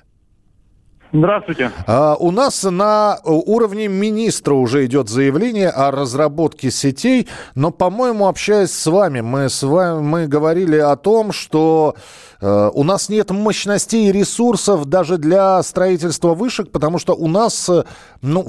Здравствуйте. 1.13 1.71
А, 1.87 2.15
у 2.15 2.31
нас 2.31 2.63
на 2.63 3.17
уровне 3.25 3.89
министра 3.89 4.53
уже 4.53 4.85
идет 4.85 5.09
заявление 5.09 5.69
о 5.69 5.91
разработке 5.91 6.71
сетей, 6.71 7.27
но, 7.53 7.71
по-моему, 7.71 8.27
общаясь 8.27 8.71
с 8.71 8.87
вами, 8.87 9.19
мы 9.19 9.49
с 9.49 9.61
вами 9.63 10.01
мы 10.01 10.27
говорили 10.27 10.77
о 10.77 10.95
том, 10.95 11.33
что 11.33 11.95
э, 12.41 12.69
у 12.73 12.83
нас 12.83 13.09
нет 13.09 13.29
мощностей 13.31 14.07
и 14.07 14.11
ресурсов 14.13 14.85
даже 14.85 15.17
для 15.17 15.61
строительства 15.63 16.33
вышек, 16.33 16.71
потому 16.71 16.97
что 16.97 17.13
у 17.13 17.27
нас, 17.27 17.67
э, 17.67 17.83
ну, 18.21 18.45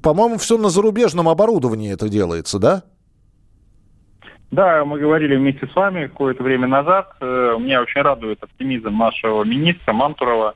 по-моему, 0.00 0.38
все 0.38 0.56
на 0.56 0.68
зарубежном 0.68 1.28
оборудовании 1.28 1.92
это 1.92 2.08
делается, 2.08 2.60
да? 2.60 2.82
Да, 4.52 4.84
мы 4.84 5.00
говорили 5.00 5.34
вместе 5.34 5.66
с 5.66 5.74
вами 5.74 6.06
какое-то 6.06 6.44
время 6.44 6.68
назад. 6.68 7.16
Э, 7.20 7.56
меня 7.58 7.82
очень 7.82 8.02
радует 8.02 8.40
оптимизм 8.44 8.96
нашего 8.96 9.42
министра 9.42 9.92
Мантурова 9.92 10.54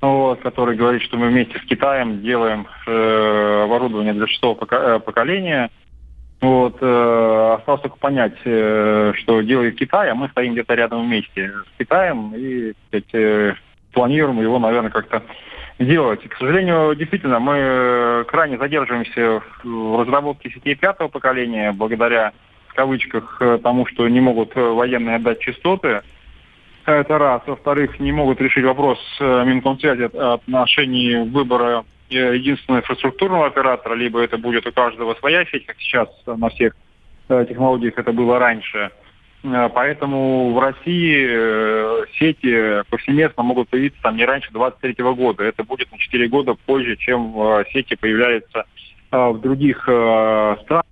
вот, 0.00 0.40
который 0.40 0.76
говорит, 0.76 1.02
что 1.02 1.16
мы 1.16 1.28
вместе 1.28 1.58
с 1.58 1.62
Китаем 1.62 2.22
делаем 2.22 2.66
э, 2.86 3.62
оборудование 3.64 4.12
для 4.12 4.26
шестого 4.26 4.58
э, 4.70 5.00
поколения. 5.00 5.70
Вот, 6.40 6.76
э, 6.80 7.54
осталось 7.58 7.82
только 7.82 7.96
понять, 7.96 8.36
э, 8.44 9.12
что 9.16 9.40
делает 9.40 9.76
Китай, 9.76 10.08
а 10.10 10.14
мы 10.14 10.28
стоим 10.28 10.52
где-то 10.52 10.74
рядом 10.74 11.04
вместе 11.04 11.50
с 11.50 11.78
Китаем 11.78 12.32
и 12.36 12.74
сказать, 12.86 13.12
э, 13.12 13.54
планируем 13.92 14.40
его, 14.40 14.60
наверное, 14.60 14.90
как-то 14.90 15.24
делать. 15.80 16.24
И, 16.24 16.28
к 16.28 16.36
сожалению, 16.36 16.94
действительно, 16.94 17.40
мы 17.40 18.24
крайне 18.28 18.56
задерживаемся 18.56 19.42
в 19.64 20.00
разработке 20.00 20.50
сетей 20.50 20.76
пятого 20.76 21.08
поколения 21.08 21.72
благодаря, 21.72 22.32
в 22.68 22.74
кавычках, 22.74 23.42
тому, 23.62 23.86
что 23.86 24.08
не 24.08 24.20
могут 24.20 24.54
военные 24.54 25.16
отдать 25.16 25.40
частоты. 25.40 26.02
Это 26.88 27.18
раз. 27.18 27.42
Во-вторых, 27.46 28.00
не 28.00 28.12
могут 28.12 28.40
решить 28.40 28.64
вопрос 28.64 28.98
Минкомсвязи 29.20 30.04
отношении 30.04 31.16
выбора 31.16 31.84
единственного 32.08 32.80
инфраструктурного 32.80 33.46
оператора, 33.46 33.94
либо 33.94 34.20
это 34.20 34.38
будет 34.38 34.66
у 34.66 34.72
каждого 34.72 35.14
своя 35.14 35.44
сеть, 35.44 35.66
как 35.66 35.76
сейчас 35.78 36.08
на 36.26 36.48
всех 36.48 36.74
технологиях 37.28 37.98
это 37.98 38.12
было 38.12 38.38
раньше– 38.38 38.90
Э, 39.44 39.68
поэтому 39.72 40.52
в 40.52 40.58
России 40.58 41.26
э, 41.28 42.04
сети 42.18 42.82
повсеместно 42.90 43.42
могут 43.42 43.68
появиться 43.68 44.00
там 44.02 44.16
не 44.16 44.24
раньше 44.24 44.50
2023 44.52 45.04
года. 45.14 45.44
Это 45.44 45.64
будет 45.64 45.90
на 45.92 45.98
4 45.98 46.28
года 46.28 46.54
позже, 46.54 46.96
чем 46.96 47.34
э, 47.40 47.64
сети 47.72 47.94
появляются 47.96 48.64
в 49.10 49.38
других 49.38 49.80
странах. 49.84 50.84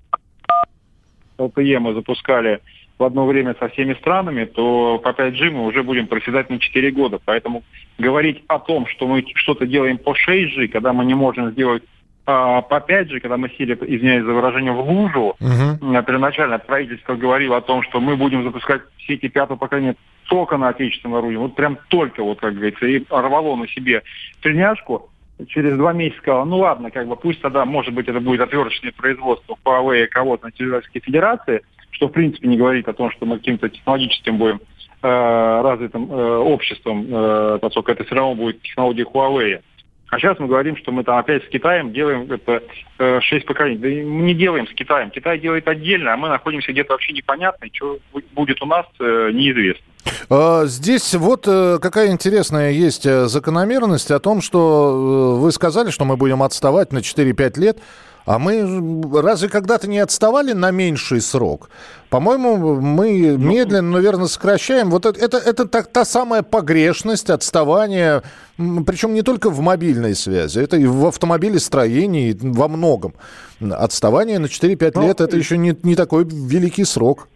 ЛТЕ 1.37 1.79
мы 1.81 1.93
запускали 1.93 2.63
в 2.99 3.05
одно 3.05 3.27
время 3.27 3.55
со 3.59 3.69
всеми 3.69 3.95
странами, 3.95 4.45
то 4.45 4.99
по 4.99 5.11
5G 5.11 5.51
мы 5.51 5.67
уже 5.67 5.83
будем 5.83 6.07
проседать 6.07 6.49
на 6.51 6.59
4 6.59 6.91
года. 6.93 7.19
Поэтому 7.25 7.63
говорить 7.99 8.43
о 8.49 8.59
том, 8.59 8.87
что 8.87 9.07
мы 9.07 9.25
что-то 9.35 9.67
делаем 9.67 9.99
по 9.99 10.15
6G, 10.15 10.69
когда 10.69 10.93
мы 10.93 11.05
не 11.05 11.15
можем 11.15 11.51
сделать 11.51 11.83
а, 12.29 12.59
опять 12.59 13.09
же, 13.09 13.21
когда 13.21 13.37
мы 13.37 13.49
сели, 13.51 13.75
извиняюсь 13.75 14.25
за 14.25 14.33
выражение, 14.33 14.73
в 14.73 14.81
лужу, 14.81 15.37
uh-huh. 15.41 16.05
первоначально 16.05 16.59
правительство 16.59 17.15
говорило 17.15 17.59
о 17.59 17.61
том, 17.61 17.85
что 17.85 18.01
мы 18.01 18.17
будем 18.17 18.43
запускать 18.43 18.83
сети 19.07 19.29
пятого 19.29 19.57
поколения 19.57 19.95
только 20.29 20.57
на 20.57 20.71
отечественном 20.71 21.19
оружии, 21.19 21.37
вот 21.37 21.55
прям 21.55 21.79
только, 21.87 22.25
вот 22.25 22.41
как 22.41 22.55
говорится, 22.55 22.85
и 22.85 23.05
рвало 23.09 23.55
на 23.55 23.69
себе 23.69 24.03
тельняшку, 24.43 25.09
через 25.47 25.77
два 25.77 25.93
месяца 25.93 26.19
сказала, 26.19 26.45
ну 26.45 26.59
ладно, 26.59 26.91
как 26.91 27.07
бы 27.07 27.15
пусть 27.15 27.41
тогда, 27.41 27.65
может 27.65 27.95
быть, 27.95 28.09
это 28.09 28.19
будет 28.19 28.41
отверточное 28.41 28.91
производство 28.91 29.57
Huawei 29.65 30.05
и 30.05 30.09
кого-то 30.09 30.47
на 30.47 30.51
территории 30.51 30.99
Федерации, 30.99 31.63
что 31.91 32.09
в 32.09 32.13
принципе 32.13 32.49
не 32.49 32.57
говорит 32.57 32.89
о 32.89 32.93
том, 32.93 33.11
что 33.11 33.27
мы 33.27 33.39
каким-то 33.39 33.69
технологическим 33.69 34.39
будем 34.39 34.61
э, 35.03 35.61
развитым 35.63 36.11
э, 36.11 36.37
обществом, 36.39 37.07
э, 37.09 37.59
поскольку 37.61 37.93
это 37.93 38.05
все 38.05 38.15
равно 38.15 38.35
будет 38.35 38.63
технология 38.63 39.05
Huawei. 39.05 39.61
А 40.09 40.19
сейчас 40.19 40.39
мы 40.39 40.47
говорим, 40.47 40.77
что 40.77 40.93
мы 40.93 41.03
там 41.03 41.19
опять 41.19 41.45
с 41.45 41.49
Китаем 41.49 41.93
делаем 41.93 42.31
это 42.31 42.63
э, 42.99 43.21
6 43.21 43.45
поколений. 43.45 43.79
Да 43.79 43.89
мы 43.89 44.23
не 44.27 44.35
делаем 44.35 44.69
с 44.69 44.73
Китаем. 44.73 45.11
Китай 45.11 45.39
делает 45.41 45.67
отдельно, 45.67 46.15
а 46.15 46.17
мы 46.17 46.29
находимся 46.29 46.71
где-то 46.71 46.93
вообще 46.93 47.13
непонятно. 47.13 47.67
Что 47.73 47.99
будет 48.33 48.63
у 48.63 48.67
нас, 48.67 48.87
э, 49.01 49.31
неизвестно. 49.33 49.85
А, 50.31 50.67
здесь 50.67 51.13
вот 51.15 51.49
э, 51.49 51.79
какая 51.81 52.13
интересная 52.13 52.71
есть 52.71 53.05
э, 53.05 53.27
закономерность 53.27 54.13
о 54.13 54.21
том, 54.21 54.43
что 54.43 55.37
вы 55.41 55.51
сказали, 55.51 55.91
что 55.91 56.05
мы 56.05 56.17
будем 56.17 56.43
отставать 56.43 56.93
на 56.93 56.99
4-5 56.99 57.61
лет. 57.61 57.79
А 58.27 58.41
мы 58.41 59.23
разве 59.23 59.49
когда-то 59.49 59.89
не 59.89 60.01
отставали 60.01 60.53
на 60.53 60.73
меньший 60.73 61.21
срок? 61.21 61.71
По-моему, 62.11 62.81
мы 62.81 63.37
ну, 63.37 63.39
медленно, 63.39 63.93
наверное, 63.93 64.27
сокращаем. 64.27 64.91
Вот 64.91 65.07
это, 65.07 65.19
это, 65.19 65.39
это 65.39 65.65
та, 65.65 65.83
та 65.83 66.05
самая 66.05 66.43
погрешность, 66.43 67.31
отставание, 67.31 68.23
причем 68.57 69.15
не 69.15 69.23
только 69.23 69.49
в 69.49 69.61
мобильной 69.61 70.17
связи, 70.17 70.59
это 70.59 70.77
и 70.77 70.87
в 70.87 71.07
автомобилестроении, 71.07 72.37
во 72.41 72.67
многом. 72.67 73.15
Отставание 73.61 74.41
на 74.41 74.47
4-5 74.47 74.93
ну, 74.97 75.03
лет– 75.07 75.21
это 75.23 75.37
еще 75.37 75.57
не, 75.57 75.77
не 75.85 75.95
такой 75.95 76.25
великий 76.25 76.85
срок. 76.85 77.29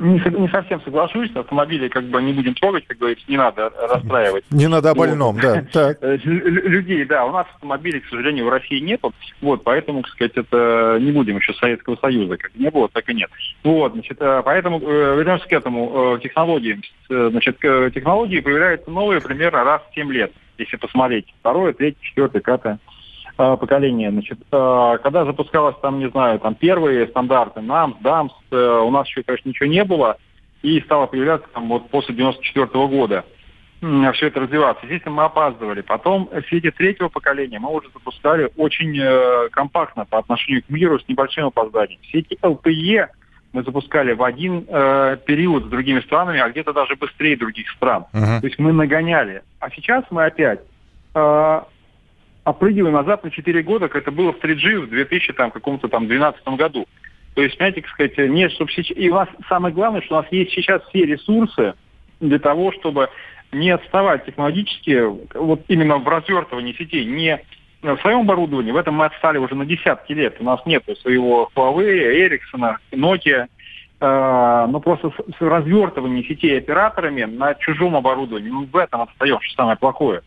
Не, 0.00 0.18
не 0.18 0.48
совсем 0.48 0.80
соглашусь, 0.82 1.30
автомобили 1.34 1.88
как 1.88 2.04
бы 2.04 2.22
не 2.22 2.32
будем 2.32 2.54
трогать, 2.54 2.86
как 2.86 2.98
говорится, 2.98 3.24
не 3.28 3.36
надо 3.36 3.70
расстраивать. 3.78 4.44
Не 4.50 4.66
надо 4.66 4.90
о 4.90 4.94
больном, 4.94 5.38
да. 5.38 5.62
Так. 5.72 5.98
Э, 6.00 6.16
людей, 6.24 7.04
да, 7.04 7.26
у 7.26 7.32
нас 7.32 7.46
автомобилей, 7.54 8.00
к 8.00 8.08
сожалению, 8.08 8.46
в 8.46 8.48
России 8.48 8.78
нет, 8.78 9.00
вот, 9.42 9.62
поэтому, 9.62 10.02
так 10.02 10.10
сказать, 10.12 10.32
это 10.36 10.98
не 11.00 11.12
будем 11.12 11.36
еще 11.36 11.52
Советского 11.54 11.96
Союза, 11.96 12.38
как 12.38 12.54
не 12.54 12.70
было, 12.70 12.88
так 12.88 13.08
и 13.10 13.14
нет. 13.14 13.30
Вот, 13.62 13.92
значит, 13.92 14.16
э, 14.20 14.42
поэтому 14.42 14.80
э, 14.80 15.16
вернемся 15.18 15.46
к 15.46 15.52
этому, 15.52 16.18
технологиям. 16.22 16.82
Значит, 17.08 17.58
технологии 17.58 18.40
появляются 18.40 18.90
новые 18.90 19.20
примерно 19.20 19.64
раз 19.64 19.82
в 19.90 19.94
7 19.94 20.10
лет, 20.12 20.32
если 20.58 20.76
посмотреть. 20.76 21.26
Второе, 21.40 21.72
третье, 21.72 21.98
четвертое, 22.02 22.40
пятое. 22.40 22.78
Э, 23.42 23.56
поколения. 23.56 24.10
Значит, 24.10 24.38
э, 24.52 24.98
когда 25.02 25.24
запускалось 25.24 25.76
там, 25.80 25.98
не 25.98 26.10
знаю, 26.10 26.38
там 26.40 26.54
первые 26.54 27.06
стандарты, 27.06 27.60
NAMS, 27.60 27.94
DAMS, 28.02 28.32
э, 28.50 28.80
у 28.84 28.90
нас 28.90 29.08
еще, 29.08 29.22
конечно, 29.22 29.48
ничего 29.48 29.66
не 29.66 29.82
было, 29.82 30.18
и 30.60 30.78
стало 30.82 31.06
появляться 31.06 31.48
там 31.54 31.70
вот 31.70 31.88
после 31.88 32.14
94 32.14 32.66
-го 32.66 32.88
года 32.88 33.24
все 33.80 34.26
это 34.26 34.40
развиваться. 34.40 34.84
Здесь 34.84 35.00
мы 35.06 35.24
опаздывали. 35.24 35.80
Потом 35.80 36.28
сети 36.50 36.70
третьего 36.70 37.08
поколения 37.08 37.58
мы 37.58 37.74
уже 37.74 37.88
запускали 37.94 38.50
очень 38.58 38.94
э, 39.00 39.48
компактно 39.52 40.04
по 40.04 40.18
отношению 40.18 40.62
к 40.62 40.68
миру 40.68 40.98
с 40.98 41.08
небольшим 41.08 41.46
опозданием. 41.46 42.00
Сети 42.12 42.36
LTE 42.42 43.06
мы 43.54 43.62
запускали 43.62 44.12
в 44.12 44.22
один 44.22 44.66
э, 44.68 45.16
период 45.24 45.64
с 45.64 45.68
другими 45.68 46.00
странами, 46.00 46.40
а 46.40 46.50
где-то 46.50 46.74
даже 46.74 46.94
быстрее 46.96 47.38
других 47.38 47.70
стран. 47.70 48.04
Uh-huh. 48.12 48.40
То 48.40 48.46
есть 48.46 48.58
мы 48.58 48.72
нагоняли. 48.72 49.40
А 49.60 49.70
сейчас 49.70 50.04
мы 50.10 50.26
опять 50.26 50.60
э, 51.14 51.60
опрыгиваем 52.44 52.94
назад 52.94 53.24
на 53.24 53.30
4 53.30 53.62
года, 53.62 53.88
как 53.88 54.02
это 54.02 54.10
было 54.10 54.32
в 54.32 54.38
3G 54.38 54.80
в 54.80 54.90
2000 54.90 55.32
там, 55.34 55.50
каком-то 55.50 55.88
там 55.88 56.06
12 56.06 56.42
году. 56.56 56.86
То 57.34 57.42
есть, 57.42 57.56
знаете, 57.56 57.82
как 57.82 57.90
сказать, 57.90 58.18
не, 58.18 58.48
чтобы 58.48 58.70
сейчас... 58.72 58.96
И 58.96 59.08
у 59.10 59.14
нас 59.14 59.28
самое 59.48 59.74
главное, 59.74 60.02
что 60.02 60.16
у 60.16 60.22
нас 60.22 60.32
есть 60.32 60.52
сейчас 60.52 60.82
все 60.88 61.04
ресурсы 61.04 61.74
для 62.18 62.38
того, 62.38 62.72
чтобы 62.72 63.08
не 63.52 63.70
отставать 63.70 64.26
технологически, 64.26 65.02
вот 65.36 65.62
именно 65.68 65.98
в 65.98 66.08
развертывании 66.08 66.72
сетей, 66.72 67.04
не 67.04 67.40
в 67.82 67.96
своем 67.98 68.20
оборудовании, 68.20 68.72
в 68.72 68.76
этом 68.76 68.96
мы 68.96 69.06
отстали 69.06 69.38
уже 69.38 69.54
на 69.54 69.64
десятки 69.64 70.12
лет. 70.12 70.36
У 70.38 70.44
нас 70.44 70.60
нет 70.66 70.84
своего 71.00 71.50
Huawei, 71.54 72.28
Ericsson, 72.28 72.76
Nokia, 72.92 73.46
э, 74.00 74.66
но 74.68 74.80
просто 74.80 75.10
с, 75.10 75.36
с 75.36 75.40
развертыванием 75.40 76.24
сетей 76.26 76.58
операторами 76.58 77.24
на 77.24 77.54
чужом 77.54 77.96
оборудовании, 77.96 78.50
мы 78.50 78.66
в 78.66 78.76
этом 78.76 79.02
отстаем, 79.02 79.40
что 79.40 79.54
самое 79.56 79.78
плохое. 79.78 80.22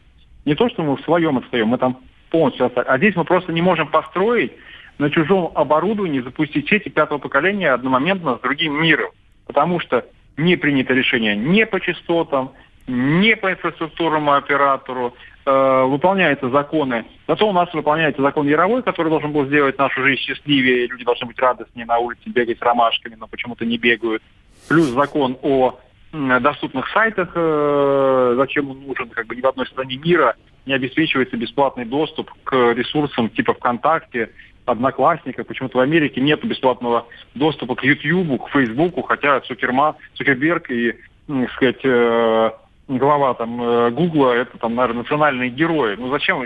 Не 0.45 0.55
то, 0.55 0.69
что 0.69 0.83
мы 0.83 0.97
в 0.97 1.01
своем 1.01 1.37
отстаем, 1.37 1.67
мы 1.67 1.77
там 1.77 1.99
полностью 2.29 2.65
отстаем. 2.65 2.87
А 2.89 2.97
здесь 2.97 3.15
мы 3.15 3.23
просто 3.23 3.51
не 3.51 3.61
можем 3.61 3.87
построить 3.87 4.51
на 4.97 5.09
чужом 5.09 5.51
оборудовании, 5.55 6.19
запустить 6.19 6.69
сети 6.69 6.89
пятого 6.89 7.17
поколения 7.17 7.71
одномоментно 7.71 8.37
с 8.37 8.41
другим 8.41 8.81
миром. 8.81 9.11
Потому 9.47 9.79
что 9.79 10.05
не 10.37 10.55
принято 10.55 10.93
решение 10.93 11.35
не 11.35 11.65
по 11.65 11.79
частотам, 11.79 12.51
не 12.87 13.35
по 13.35 13.51
инфраструктурному 13.51 14.33
оператору, 14.33 15.13
э, 15.45 15.83
выполняются 15.83 16.49
законы. 16.49 17.05
Зато 17.27 17.47
у 17.47 17.53
нас 17.53 17.73
выполняется 17.73 18.21
закон 18.21 18.47
Яровой, 18.47 18.83
который 18.83 19.09
должен 19.09 19.31
был 19.31 19.45
сделать 19.45 19.77
нашу 19.77 20.03
жизнь 20.03 20.21
счастливее, 20.21 20.87
люди 20.87 21.05
должны 21.05 21.27
быть 21.27 21.39
радостнее 21.39 21.85
на 21.85 21.97
улице, 21.97 22.21
бегать 22.25 22.59
с 22.59 22.61
ромашками, 22.61 23.15
но 23.15 23.27
почему-то 23.27 23.65
не 23.65 23.77
бегают. 23.77 24.21
Плюс 24.67 24.87
закон 24.87 25.37
о 25.41 25.79
доступных 26.13 26.87
сайтах, 26.89 27.31
э, 27.33 28.35
зачем 28.37 28.69
он 28.69 28.85
нужен, 28.85 29.09
как 29.09 29.25
бы 29.25 29.35
ни 29.35 29.41
в 29.41 29.47
одной 29.47 29.65
стране 29.65 29.97
мира 29.97 30.35
не 30.65 30.73
обеспечивается 30.73 31.35
бесплатный 31.35 31.85
доступ 31.85 32.31
к 32.43 32.53
ресурсам 32.73 33.29
типа 33.29 33.53
ВКонтакте, 33.53 34.29
Одноклассника. 34.65 35.43
Почему-то 35.43 35.79
в 35.79 35.81
Америке 35.81 36.21
нет 36.21 36.43
бесплатного 36.45 37.07
доступа 37.35 37.75
к 37.75 37.83
Ютьюбу, 37.83 38.37
к 38.37 38.49
Фейсбуку, 38.51 39.01
хотя 39.01 39.41
Цукерма, 39.41 39.95
Цукерберг 40.13 40.69
и, 40.71 40.93
так 41.27 41.51
сказать, 41.53 41.83
э, 41.83 42.51
глава 42.87 43.33
там 43.33 43.61
э, 43.61 43.89
Гугла, 43.91 44.33
это 44.33 44.57
там, 44.59 44.75
наверное, 44.75 45.01
национальные 45.01 45.49
герои. 45.49 45.95
Ну 45.95 46.09
зачем 46.11 46.43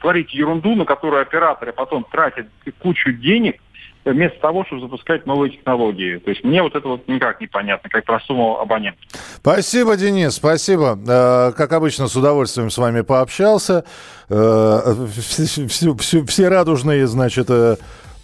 творить 0.00 0.34
ерунду, 0.34 0.74
на 0.74 0.84
которую 0.84 1.22
операторы 1.22 1.72
потом 1.72 2.04
тратят 2.10 2.48
кучу 2.80 3.12
денег, 3.12 3.60
вместо 4.04 4.38
того, 4.40 4.64
чтобы 4.64 4.82
запускать 4.82 5.26
новые 5.26 5.52
технологии. 5.52 6.18
То 6.18 6.30
есть 6.30 6.44
мне 6.44 6.62
вот 6.62 6.74
это 6.74 6.88
вот 6.88 7.06
никак 7.08 7.40
не 7.40 7.46
понятно, 7.46 7.88
как 7.88 8.04
простому 8.04 8.58
абоненту. 8.60 8.98
Спасибо, 9.36 9.96
Денис, 9.96 10.34
спасибо. 10.34 10.98
Э, 11.06 11.52
как 11.52 11.72
обычно, 11.72 12.08
с 12.08 12.16
удовольствием 12.16 12.70
с 12.70 12.78
вами 12.78 13.02
пообщался. 13.02 13.84
Э, 14.28 15.06
все 16.26 16.48
радужные, 16.48 17.06
значит, 17.06 17.46
э, 17.50 17.76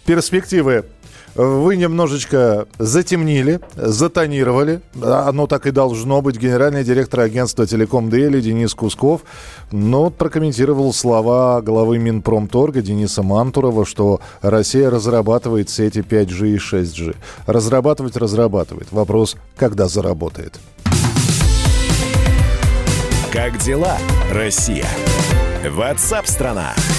перспективы 0.05 0.85
вы 1.35 1.77
немножечко 1.77 2.67
затемнили, 2.77 3.59
затонировали. 3.75 4.81
Оно 5.01 5.47
так 5.47 5.65
и 5.65 5.71
должно 5.71 6.21
быть. 6.21 6.37
Генеральный 6.37 6.83
директор 6.83 7.21
агентства 7.21 7.65
«Телеком 7.65 8.09
Дели» 8.09 8.41
Денис 8.41 8.73
Кусков 8.73 9.21
но 9.71 10.09
прокомментировал 10.09 10.93
слова 10.93 11.61
главы 11.61 11.99
Минпромторга 11.99 12.81
Дениса 12.81 13.23
Мантурова, 13.23 13.85
что 13.85 14.21
Россия 14.41 14.89
разрабатывает 14.89 15.69
сети 15.69 15.99
5G 15.99 16.55
и 16.55 16.57
6G. 16.57 17.15
Разрабатывать 17.45 18.17
разрабатывает. 18.17 18.91
Вопрос, 18.91 19.35
когда 19.57 19.87
заработает. 19.87 20.59
Как 23.31 23.57
дела, 23.59 23.97
Россия? 24.31 24.87
Ватсап-страна! 25.69 26.73
там 26.75 26.98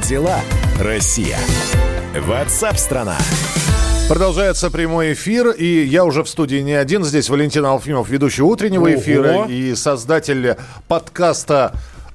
Как 0.00 0.08
дела, 0.08 0.40
Россия? 0.80 1.36
Ватсап-страна! 2.18 3.18
Продолжается 4.08 4.70
прямой 4.70 5.12
эфир, 5.12 5.50
и 5.50 5.84
я 5.84 6.06
уже 6.06 6.24
в 6.24 6.28
студии 6.28 6.56
не 6.56 6.72
один. 6.72 7.04
Здесь 7.04 7.28
Валентин 7.28 7.66
Алфимов, 7.66 8.08
ведущий 8.08 8.40
утреннего 8.40 8.84
Ого. 8.84 8.94
эфира 8.94 9.44
и 9.46 9.74
создатель 9.74 10.56
подкаста 10.88 11.74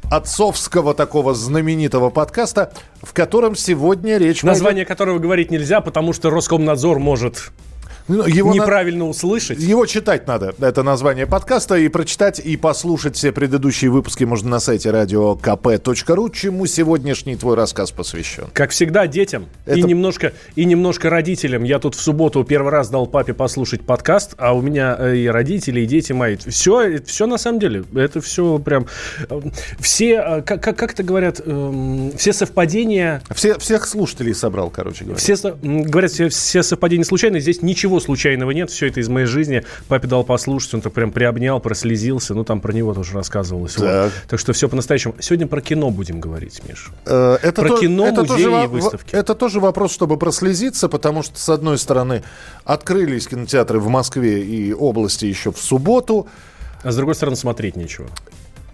отцовского 0.09 0.95
такого 0.95 1.35
знаменитого 1.35 2.09
подкаста, 2.09 2.73
в 3.03 3.13
котором 3.13 3.55
сегодня 3.55 4.17
речь 4.17 4.41
Название 4.41 4.85
которого 4.85 5.19
говорить 5.19 5.51
нельзя, 5.51 5.79
потому 5.79 6.11
что 6.11 6.31
Роскомнадзор 6.31 6.97
может 6.97 7.51
пойдет- 8.07 8.27
его 8.35 8.53
на- 8.53 8.61
неправильно 8.61 9.07
услышать. 9.07 9.59
Его 9.59 9.85
читать 9.85 10.27
надо, 10.27 10.53
это 10.59 10.83
название 10.83 11.25
подкаста, 11.27 11.75
и 11.75 11.87
прочитать, 11.87 12.39
и 12.39 12.57
послушать 12.57 13.15
все 13.15 13.31
предыдущие 13.31 13.89
выпуски 13.91 14.23
можно 14.23 14.49
на 14.49 14.59
сайте 14.59 14.89
radiokp.ru, 14.89 16.31
чему 16.33 16.65
сегодняшний 16.65 17.35
твой 17.35 17.55
рассказ 17.55 17.91
посвящен. 17.91 18.45
Как 18.53 18.71
всегда, 18.71 19.07
детям 19.07 19.45
и, 19.65 19.71
Это- 19.71 19.81
немножко, 19.87 20.33
и 20.55 20.65
немножко 20.65 21.09
родителям. 21.09 21.63
Я 21.63 21.79
тут 21.79 21.95
в 21.95 22.01
субботу 22.01 22.43
первый 22.43 22.71
раз 22.71 22.89
дал 22.89 23.07
папе 23.07 23.33
послушать 23.33 23.81
подкаст, 23.85 24.33
а 24.37 24.53
у 24.53 24.61
меня 24.61 24.95
э, 24.99 25.15
и 25.17 25.27
родители, 25.27 25.81
и 25.81 25.85
дети 25.85 26.13
мои. 26.13 26.35
Все, 26.37 26.99
все 27.05 27.25
на 27.27 27.37
самом 27.37 27.59
деле. 27.59 27.83
Это 27.95 28.21
все 28.21 28.59
прям... 28.59 28.87
э, 29.29 29.41
Все, 29.79 30.13
э, 30.15 30.41
как, 30.41 30.61
как, 30.61 30.77
как 30.77 30.93
это 30.93 31.03
говорят, 31.03 31.41
эм, 31.45 32.11
все 32.17 32.33
совпадения... 32.33 33.21
Все, 33.33 33.57
всех 33.59 33.87
слушателей 33.87 34.33
собрал, 34.33 34.69
короче 34.69 35.03
говоря. 35.05 35.19
Все, 35.19 35.35
говорят, 35.61 36.11
все, 36.11 36.29
все 36.29 36.63
совпадения 36.63 37.03
случайны. 37.05 37.39
Здесь 37.39 37.61
ничего 37.61 37.94
случайного 37.99 38.51
нет. 38.51 38.69
Все 38.69 38.87
это 38.87 38.99
из 38.99 39.09
моей 39.09 39.25
жизни. 39.27 39.63
Папе 39.87 40.07
дал 40.07 40.23
послушать. 40.23 40.73
Он 40.75 40.81
так 40.81 40.93
прям 40.93 41.11
приобнял, 41.11 41.59
прослезился. 41.59 42.33
Ну, 42.33 42.43
там 42.43 42.61
про 42.61 42.71
него 42.73 42.93
тоже 42.93 43.13
рассказывалось. 43.13 43.77
Вот. 43.77 43.85
Так. 43.85 44.11
Так 44.29 44.39
что 44.39 44.53
все 44.53 44.69
по-настоящему. 44.69 45.15
Сегодня 45.19 45.47
про 45.47 45.61
кино 45.61 45.89
будем 45.91 46.19
говорить, 46.19 46.61
Миш. 46.67 46.91
Э, 47.05 47.37
Это 47.41 47.61
Про 47.61 47.69
то- 47.69 47.77
кино, 47.79 48.07
это 48.07 48.21
музеи 48.21 48.43
тоже 48.43 48.63
и 48.63 48.67
выставки. 48.67 49.15
Это 49.15 49.35
тоже 49.35 49.59
вопрос, 49.59 49.91
чтобы 49.93 50.17
прослезиться, 50.17 50.89
потому 50.89 51.23
что, 51.23 51.39
с 51.39 51.49
одной 51.49 51.77
стороны, 51.77 52.23
открылись 52.63 53.27
кинотеатры 53.27 53.79
в 53.79 53.87
Москве 53.87 54.41
и 54.43 54.73
области 54.73 55.25
еще 55.25 55.51
в 55.51 55.57
субботу. 55.57 56.27
А 56.83 56.91
с 56.91 56.95
другой 56.95 57.15
стороны, 57.15 57.35
смотреть 57.35 57.75
нечего. 57.75 58.07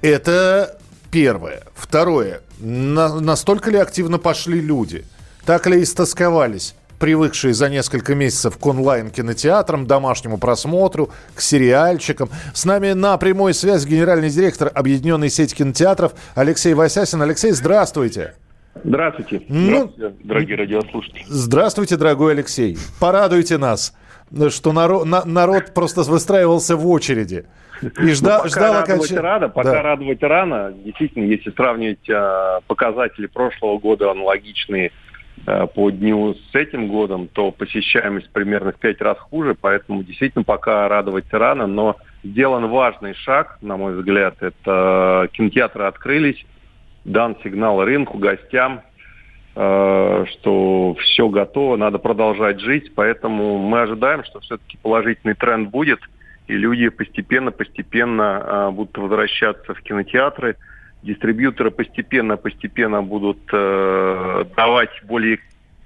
Это 0.02 0.78
первое. 1.12 1.64
Второе. 1.76 2.42
На- 2.60 3.20
настолько 3.20 3.70
ли 3.72 3.78
активно 3.78 4.18
пошли 4.18 4.60
люди? 4.62 5.06
Так 5.46 5.66
ли 5.68 5.82
истосковались? 5.84 6.76
Привыкшие 7.02 7.54
за 7.56 7.68
несколько 7.68 8.14
месяцев 8.14 8.58
к 8.58 8.66
онлайн-кинотеатрам, 8.66 9.88
домашнему 9.88 10.38
просмотру, 10.38 11.10
к 11.36 11.42
сериальчикам. 11.42 12.30
С 12.54 12.64
нами 12.64 12.92
на 12.94 13.18
прямой 13.18 13.54
связи 13.56 13.88
генеральный 13.90 14.30
директор 14.30 14.72
Объединенной 14.74 15.30
сети 15.30 15.56
кинотеатров 15.56 16.14
Алексей 16.36 16.76
Васясин. 16.76 17.22
Алексей, 17.24 17.52
здравствуйте. 17.52 18.36
Здравствуйте. 18.84 19.42
Ну- 19.50 19.92
Здравствуйте, 19.98 20.16
дорогие 20.24 20.58
радиослушатели. 20.58 21.24
Здравствуйте, 21.28 21.98
дорогой 21.98 22.34
Алексей. 22.34 22.78
Порадуйте 23.00 23.58
нас, 23.58 23.94
что 24.50 24.72
народ, 24.72 25.06
на- 25.06 25.26
народ 25.26 25.74
просто 25.74 26.04
выстраивался 26.04 26.76
в 26.78 26.88
очереди. 26.88 27.46
И 27.82 28.12
жда, 28.12 28.38
Ну, 28.38 28.44
пока 28.44 28.50
ждал 28.50 28.74
радовать 28.76 29.12
оконча- 29.12 29.22
рано, 29.22 29.50
пока 29.50 29.72
Да. 29.72 29.82
радовать 29.82 30.22
рано. 30.22 30.72
Действительно, 30.86 31.24
если 31.26 31.50
сравнивать 31.50 32.08
э, 32.08 32.60
показатели 32.68 33.26
прошлого 33.26 33.80
года, 33.80 34.12
аналогичные 34.12 34.92
по 35.46 35.90
дню 35.90 36.36
с 36.36 36.56
этим 36.56 36.88
годом, 36.88 37.28
то 37.28 37.52
посещаемость 37.52 38.30
примерно 38.32 38.72
в 38.72 38.76
пять 38.76 39.02
раз 39.02 39.18
хуже, 39.18 39.56
поэтому 39.60 40.04
действительно 40.04 40.44
пока 40.44 40.88
радовать 40.88 41.26
рано, 41.32 41.68
но 41.68 41.98
сделан 42.24 42.68
важный 42.68 43.14
шаг, 43.16 43.58
на 43.62 43.78
мой 43.78 43.96
взгляд, 43.96 44.36
это 44.42 45.30
кинотеатры 45.34 45.86
открылись, 45.86 46.46
дан 47.06 47.36
сигнал 47.44 47.84
рынку, 47.84 48.18
гостям, 48.18 48.82
э, 49.56 50.26
что 50.32 50.96
все 51.00 51.30
готово, 51.30 51.78
надо 51.78 51.98
продолжать 51.98 52.60
жить, 52.60 52.94
поэтому 52.96 53.58
мы 53.58 53.82
ожидаем, 53.82 54.24
что 54.24 54.40
все-таки 54.42 54.78
положительный 54.82 55.36
тренд 55.36 55.70
будет, 55.70 56.00
и 56.48 56.54
люди 56.54 56.90
постепенно-постепенно 56.90 58.44
э, 58.44 58.72
будут 58.72 58.98
возвращаться 58.98 59.74
в 59.74 59.82
кинотеатры, 59.82 60.58
дистрибьюторы 61.04 61.72
постепенно-постепенно 61.72 63.02
будут 63.02 63.40
э, 63.52 64.46
давать 64.56 64.92
более 65.04 65.40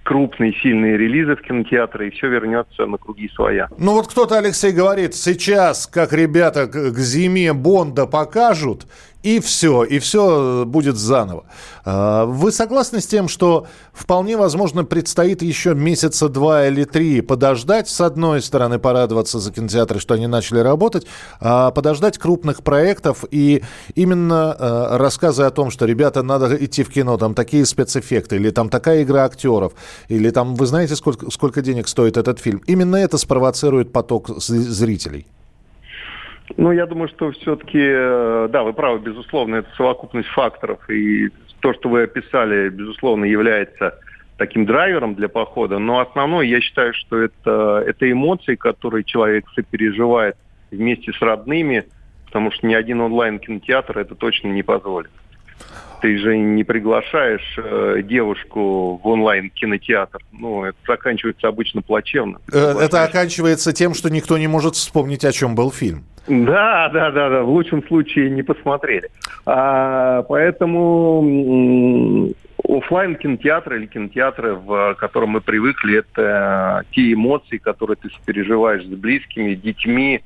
крупные, 0.05 0.53
сильные 0.61 0.97
релизы 0.97 1.35
в 1.35 1.41
кинотеатры, 1.41 2.07
и 2.07 2.11
все 2.11 2.27
вернется 2.27 2.85
на 2.85 2.97
круги 2.97 3.27
своя. 3.33 3.67
Ну 3.79 3.93
вот 3.93 4.07
кто-то, 4.07 4.37
Алексей, 4.37 4.71
говорит, 4.71 5.15
сейчас, 5.15 5.87
как 5.87 6.13
ребята 6.13 6.67
к, 6.67 6.97
зиме 6.99 7.53
Бонда 7.53 8.05
покажут, 8.05 8.85
и 9.25 9.39
все, 9.39 9.83
и 9.83 9.97
все 9.97 10.65
будет 10.67 10.97
заново. 10.97 11.45
А, 11.83 12.25
Вы 12.25 12.51
согласны 12.51 13.01
с 13.01 13.07
тем, 13.07 13.27
что 13.27 13.65
вполне 13.91 14.37
возможно 14.37 14.85
предстоит 14.85 15.41
еще 15.41 15.73
месяца 15.73 16.29
два 16.29 16.67
или 16.67 16.83
три 16.83 17.21
подождать, 17.21 17.89
с 17.89 18.01
одной 18.01 18.43
стороны 18.43 18.77
порадоваться 18.77 19.39
за 19.39 19.51
кинотеатры, 19.51 19.99
что 19.99 20.13
они 20.13 20.27
начали 20.27 20.59
работать, 20.59 21.07
а 21.39 21.71
подождать 21.71 22.19
крупных 22.19 22.61
проектов 22.61 23.25
и 23.31 23.63
именно 23.95 24.55
э, 24.59 24.97
рассказы 24.97 25.41
о 25.41 25.49
том, 25.49 25.71
что, 25.71 25.85
ребята, 25.85 26.21
надо 26.21 26.55
идти 26.63 26.83
в 26.83 26.91
кино, 26.91 27.17
там 27.17 27.33
такие 27.33 27.65
спецэффекты, 27.65 28.35
или 28.35 28.51
там 28.51 28.69
такая 28.69 29.01
игра 29.01 29.25
актеров, 29.25 29.73
или 30.07 30.29
там, 30.29 30.53
вы 30.53 30.67
знаете, 30.67 30.95
сколько, 30.95 31.31
сколько 31.31 31.63
денег 31.63 31.87
стоит 31.87 32.17
этот 32.17 32.39
фильм. 32.39 32.61
Именно 32.67 32.97
это 32.97 33.17
спровоцирует 33.17 33.91
поток 33.91 34.29
зрителей. 34.37 35.25
Ну, 36.57 36.71
я 36.71 36.85
думаю, 36.85 37.09
что 37.09 37.31
все-таки, 37.31 37.79
э, 37.81 38.47
да, 38.51 38.63
вы 38.63 38.73
правы, 38.73 38.99
безусловно, 38.99 39.57
это 39.57 39.69
совокупность 39.75 40.29
факторов. 40.29 40.87
И 40.89 41.29
то, 41.59 41.73
что 41.73 41.89
вы 41.89 42.03
описали, 42.03 42.69
безусловно, 42.69 43.25
является 43.25 43.97
таким 44.37 44.65
драйвером 44.65 45.15
для 45.15 45.29
похода. 45.29 45.79
Но 45.79 45.99
основное, 45.99 46.45
я 46.45 46.61
считаю, 46.61 46.93
что 46.93 47.17
это, 47.17 47.83
это 47.85 48.11
эмоции, 48.11 48.55
которые 48.55 49.03
человек 49.03 49.45
сопереживает 49.55 50.35
вместе 50.71 51.13
с 51.13 51.21
родными, 51.21 51.85
потому 52.25 52.51
что 52.51 52.67
ни 52.67 52.73
один 52.73 53.01
онлайн-кинотеатр 53.01 53.97
это 53.97 54.13
точно 54.15 54.49
не 54.49 54.61
позволит. 54.61 55.11
Ты 56.01 56.17
же 56.17 56.37
не 56.37 56.63
приглашаешь 56.63 57.57
э, 57.57 58.01
девушку 58.03 58.99
в 59.01 59.07
онлайн-кинотеатр. 59.07 60.19
Ну, 60.33 60.65
это 60.65 60.77
заканчивается 60.85 61.47
обычно 61.47 61.81
плачевно. 61.81 62.39
Э, 62.51 62.75
Это 62.81 63.03
оканчивается 63.03 63.71
тем, 63.73 63.93
что 63.93 64.09
никто 64.09 64.37
не 64.37 64.47
может 64.47 64.75
вспомнить, 64.75 65.23
о 65.25 65.31
чем 65.31 65.55
был 65.55 65.71
фильм. 65.71 66.03
Да, 66.27 66.89
да, 66.89 67.11
да, 67.11 67.29
да. 67.29 67.43
В 67.43 67.49
лучшем 67.49 67.85
случае 67.87 68.29
не 68.29 68.43
посмотрели. 68.43 69.09
А, 69.45 70.23
поэтому 70.23 71.23
офлайн 72.67 73.15
кинотеатры 73.15 73.79
или 73.79 73.85
кинотеатры, 73.85 74.55
в 74.55 74.95
котором 74.95 75.29
мы 75.29 75.41
привыкли, 75.41 75.99
это 75.99 76.83
те 76.91 77.13
эмоции, 77.13 77.57
которые 77.57 77.97
ты 77.97 78.09
переживаешь 78.25 78.83
с 78.83 78.89
близкими, 78.89 79.53
детьми. 79.53 80.21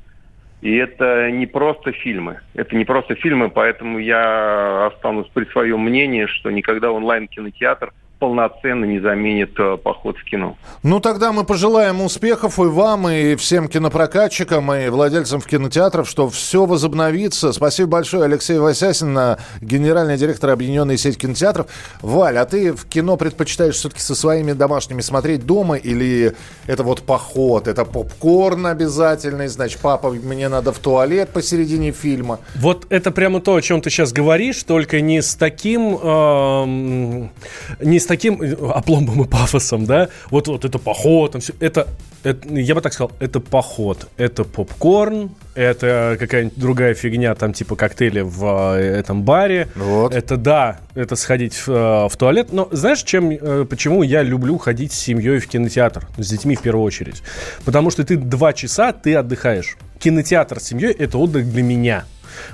И 0.61 0.75
это 0.75 1.31
не 1.31 1.47
просто 1.47 1.91
фильмы. 1.93 2.39
Это 2.53 2.75
не 2.75 2.83
просто 2.83 3.15
фильмы, 3.15 3.49
поэтому 3.49 3.97
я 3.97 4.87
останусь 4.87 5.27
при 5.33 5.45
своем 5.45 5.79
мнении, 5.81 6.25
что 6.25 6.51
никогда 6.51 6.91
онлайн-кинотеатр 6.91 7.93
полноценно 8.19 8.83
не 8.85 8.99
заменит 8.99 9.57
э, 9.57 9.77
поход 9.77 10.17
в 10.17 10.23
кино. 10.25 10.57
Ну, 10.83 10.99
тогда 10.99 11.31
мы 11.31 11.45
пожелаем 11.45 12.01
успехов 12.01 12.59
и 12.59 12.63
вам, 12.63 13.07
и 13.07 13.35
всем 13.35 13.69
кинопрокатчикам, 13.69 14.73
и 14.73 14.89
владельцам 14.89 15.39
в 15.39 15.47
кинотеатров, 15.47 16.07
что 16.07 16.29
все 16.29 16.65
возобновится. 16.65 17.53
Спасибо 17.53 17.91
большое, 17.91 18.25
Алексей 18.25 18.59
Васясин, 18.59 19.17
э, 19.17 19.37
генеральный 19.61 20.17
директор 20.17 20.49
Объединенной 20.49 20.97
сети 20.97 21.17
кинотеатров. 21.17 21.67
Валь, 22.01 22.37
а 22.37 22.45
ты 22.45 22.73
в 22.73 22.85
кино 22.85 23.15
предпочитаешь 23.15 23.75
все-таки 23.75 24.01
со 24.01 24.15
своими 24.15 24.51
домашними 24.51 25.01
смотреть 25.01 25.45
дома, 25.45 25.77
или 25.77 26.35
это 26.67 26.83
вот 26.83 27.03
поход, 27.03 27.67
это 27.67 27.85
попкорн 27.85 28.67
обязательный, 28.67 29.47
значит, 29.47 29.79
папа, 29.79 30.09
мне 30.11 30.49
надо 30.49 30.73
в 30.73 30.79
туалет 30.79 31.29
посередине 31.29 31.91
фильма. 31.91 32.39
Вот 32.55 32.85
это 32.89 33.11
прямо 33.11 33.39
то, 33.39 33.55
о 33.55 33.61
чем 33.61 33.81
ты 33.81 33.89
сейчас 33.89 34.11
говоришь, 34.11 34.63
только 34.63 34.99
не 34.99 35.21
с 35.21 35.35
таким, 35.35 35.97
эм, 35.97 37.31
не 37.79 37.99
с 37.99 38.08
таким 38.09 38.41
э, 38.41 38.55
опломбом 38.73 39.23
и 39.23 39.27
пафосом, 39.27 39.85
да. 39.85 40.09
Вот, 40.31 40.47
вот 40.47 40.65
это 40.65 40.79
поход, 40.79 41.31
там 41.31 41.41
всё. 41.41 41.53
это 41.59 41.87
Это, 42.23 42.49
я 42.49 42.75
бы 42.75 42.81
так 42.81 42.91
сказал, 42.91 43.11
это 43.19 43.39
поход. 43.39 44.07
Это 44.17 44.43
попкорн, 44.43 45.29
это 45.55 46.17
какая-нибудь 46.19 46.57
другая 46.59 46.93
фигня, 46.95 47.35
там 47.35 47.53
типа 47.53 47.75
коктейли 47.75 48.21
в 48.21 48.75
э, 48.75 48.99
этом 48.99 49.21
баре. 49.23 49.67
Вот. 49.75 50.13
Это 50.13 50.35
да, 50.37 50.79
это 50.95 51.15
сходить 51.15 51.53
в, 51.53 51.69
э, 51.69 52.09
в 52.09 52.17
туалет. 52.17 52.51
Но 52.51 52.67
знаешь, 52.71 53.03
чем, 53.03 53.65
почему 53.67 54.03
я 54.03 54.23
люблю 54.23 54.57
ходить 54.57 54.91
с 54.91 54.99
семьей 54.99 55.39
в 55.39 55.47
кинотеатр? 55.47 56.07
С 56.17 56.29
детьми 56.29 56.55
в 56.55 56.61
первую 56.61 56.83
очередь. 56.83 57.21
Потому 57.63 57.91
что 57.91 58.03
ты 58.03 58.17
два 58.17 58.53
часа, 58.53 58.91
ты 58.91 59.15
отдыхаешь. 59.15 59.77
Кинотеатр 59.99 60.59
с 60.59 60.63
семьей– 60.63 60.91
это 60.99 61.17
отдых 61.17 61.49
для 61.51 61.61
меня. 61.61 62.05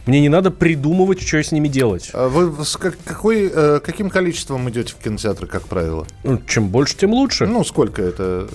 Мне 0.05 0.21
не 0.21 0.29
надо 0.29 0.51
придумывать, 0.51 1.21
что 1.21 1.41
с 1.41 1.51
ними 1.51 1.67
делать. 1.67 2.09
А 2.13 2.27
Вы 2.27 2.63
с 2.63 2.77
как- 2.77 2.97
какой, 3.03 3.51
э, 3.53 3.79
каким 3.83 4.09
количеством 4.09 4.69
идете 4.69 4.93
в 4.93 5.03
кинотеатр, 5.03 5.45
как 5.47 5.63
правило? 5.67 6.05
Ну, 6.23 6.41
Чем 6.47 6.67
больше, 6.69 6.95
тем 6.97 7.11
лучше. 7.13 7.45
Ну, 7.45 7.63
сколько 7.63 8.01
это? 8.01 8.47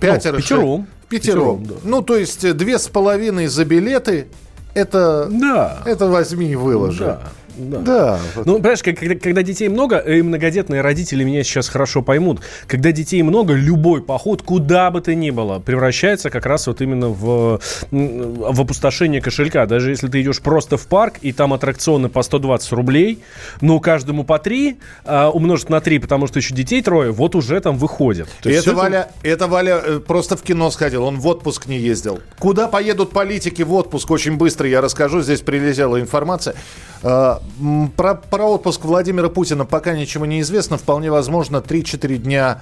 Пятеро? 0.00 0.36
пятером. 0.38 0.40
шесть? 0.40 0.48
Пятером. 0.50 0.86
Пятером, 1.08 1.66
да. 1.66 1.74
Ну, 1.84 2.02
то 2.02 2.16
есть 2.16 2.44
э, 2.44 2.52
две 2.54 2.78
с 2.78 2.88
половиной 2.88 3.46
за 3.46 3.64
билеты, 3.64 4.28
это, 4.74 5.28
Да. 5.30 5.82
это 5.84 6.06
возьми 6.06 6.50
и 6.52 6.56
выложи. 6.56 7.04
Да. 7.04 7.22
Да. 7.56 7.78
Да. 7.78 8.18
Ну, 8.44 8.56
понимаешь, 8.56 8.82
когда, 8.82 9.14
когда 9.14 9.42
детей 9.42 9.68
много, 9.68 9.98
и 9.98 10.22
многодетные 10.22 10.80
родители 10.80 11.24
меня 11.24 11.42
сейчас 11.44 11.68
хорошо 11.68 12.02
поймут, 12.02 12.40
когда 12.66 12.92
детей 12.92 13.22
много, 13.22 13.54
любой 13.54 14.02
поход, 14.02 14.42
куда 14.42 14.90
бы 14.90 15.00
то 15.00 15.14
ни 15.14 15.30
было, 15.30 15.58
превращается 15.58 16.30
как 16.30 16.46
раз 16.46 16.66
вот 16.66 16.80
именно 16.80 17.08
в, 17.08 17.60
в 17.90 18.60
опустошение 18.60 19.20
кошелька. 19.20 19.66
Даже 19.66 19.90
если 19.90 20.08
ты 20.08 20.20
идешь 20.22 20.40
просто 20.40 20.76
в 20.76 20.86
парк, 20.86 21.14
и 21.22 21.32
там 21.32 21.52
аттракционы 21.52 22.08
по 22.08 22.22
120 22.22 22.72
рублей, 22.72 23.22
но 23.60 23.80
каждому 23.80 24.24
по 24.24 24.38
3, 24.38 24.78
а, 25.04 25.30
умножить 25.30 25.68
на 25.68 25.80
3, 25.80 25.98
потому 25.98 26.26
что 26.26 26.38
еще 26.38 26.54
детей 26.54 26.82
трое, 26.82 27.10
вот 27.10 27.34
уже 27.34 27.60
там 27.60 27.76
выходит. 27.76 28.28
То 28.42 28.50
это 28.50 28.62
всё 28.62 28.74
Валя, 28.74 29.10
это 29.22 29.46
Валя 29.46 29.80
э, 29.84 30.00
просто 30.00 30.36
в 30.36 30.42
кино 30.42 30.70
сходил, 30.70 31.04
он 31.04 31.18
в 31.18 31.26
отпуск 31.26 31.66
не 31.66 31.78
ездил. 31.78 32.20
Куда 32.38 32.68
поедут 32.68 33.10
политики 33.10 33.62
в 33.62 33.72
отпуск? 33.72 34.10
Очень 34.10 34.36
быстро 34.36 34.68
я 34.68 34.80
расскажу, 34.80 35.20
здесь 35.22 35.40
прилетела 35.40 36.00
информация. 36.00 36.54
Про, 37.96 38.14
про 38.14 38.44
отпуск 38.46 38.84
Владимира 38.84 39.28
Путина 39.28 39.64
пока 39.64 39.94
ничего 39.94 40.26
не 40.26 40.40
известно. 40.40 40.78
Вполне 40.78 41.10
возможно, 41.10 41.58
3-4 41.58 42.16
дня 42.16 42.60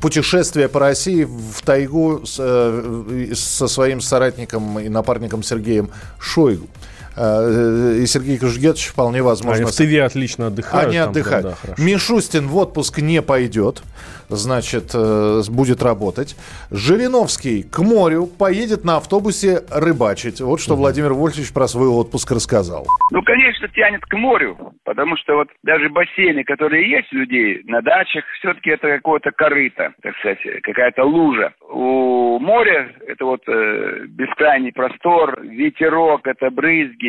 путешествия 0.00 0.68
по 0.68 0.80
России 0.80 1.24
в 1.24 1.62
тайгу 1.62 2.22
с, 2.24 2.36
э, 2.38 3.32
со 3.34 3.68
своим 3.68 4.00
соратником 4.00 4.78
и 4.78 4.88
напарником 4.88 5.42
Сергеем 5.42 5.90
Шойгу. 6.18 6.68
Э, 7.16 7.96
И 8.00 8.06
Сергей 8.06 8.38
Кужгетович 8.38 8.88
вполне 8.88 9.22
возможно... 9.22 9.64
Они 9.64 9.70
в 9.70 9.74
Тыве 9.74 10.02
отлично 10.04 10.48
отдыхают. 10.48 10.88
Они 10.88 10.98
там, 10.98 11.10
отдыхают. 11.10 11.46
да, 11.46 11.54
да. 11.64 11.82
Мишустин 11.82 12.48
в 12.48 12.56
отпуск 12.56 12.98
не 12.98 13.22
пойдет, 13.22 13.82
значит, 14.28 14.90
э, 14.94 15.40
будет 15.50 15.82
работать. 15.82 16.36
Жириновский 16.70 17.62
к 17.62 17.78
морю 17.80 18.26
поедет 18.26 18.84
на 18.84 18.96
автобусе 18.96 19.62
рыбачить. 19.70 20.40
Вот 20.40 20.60
что 20.60 20.76
Владимир 20.76 21.12
Вольфович 21.12 21.52
про 21.52 21.66
свой 21.66 21.88
отпуск 21.88 22.30
рассказал. 22.30 22.86
Ну, 23.10 23.22
конечно, 23.22 23.68
тянет 23.68 24.02
к 24.04 24.14
морю, 24.16 24.56
потому 24.84 25.16
что 25.16 25.34
вот 25.36 25.48
даже 25.62 25.88
бассейны, 25.88 26.44
которые 26.44 26.88
есть 26.88 27.12
у 27.12 27.16
людей 27.16 27.62
на 27.64 27.82
дачах, 27.82 28.24
все-таки 28.38 28.70
это 28.70 28.88
какое-то 28.88 29.30
корыто, 29.32 29.92
так 30.02 30.16
сказать, 30.18 30.38
какая-то 30.62 31.04
лужа. 31.04 31.52
У 31.68 32.38
моря 32.38 32.92
это 33.06 33.24
вот 33.24 33.42
э, 33.48 34.04
бескрайний 34.08 34.72
простор, 34.72 35.40
ветерок, 35.42 36.26
это 36.26 36.50
брызги. 36.50 36.99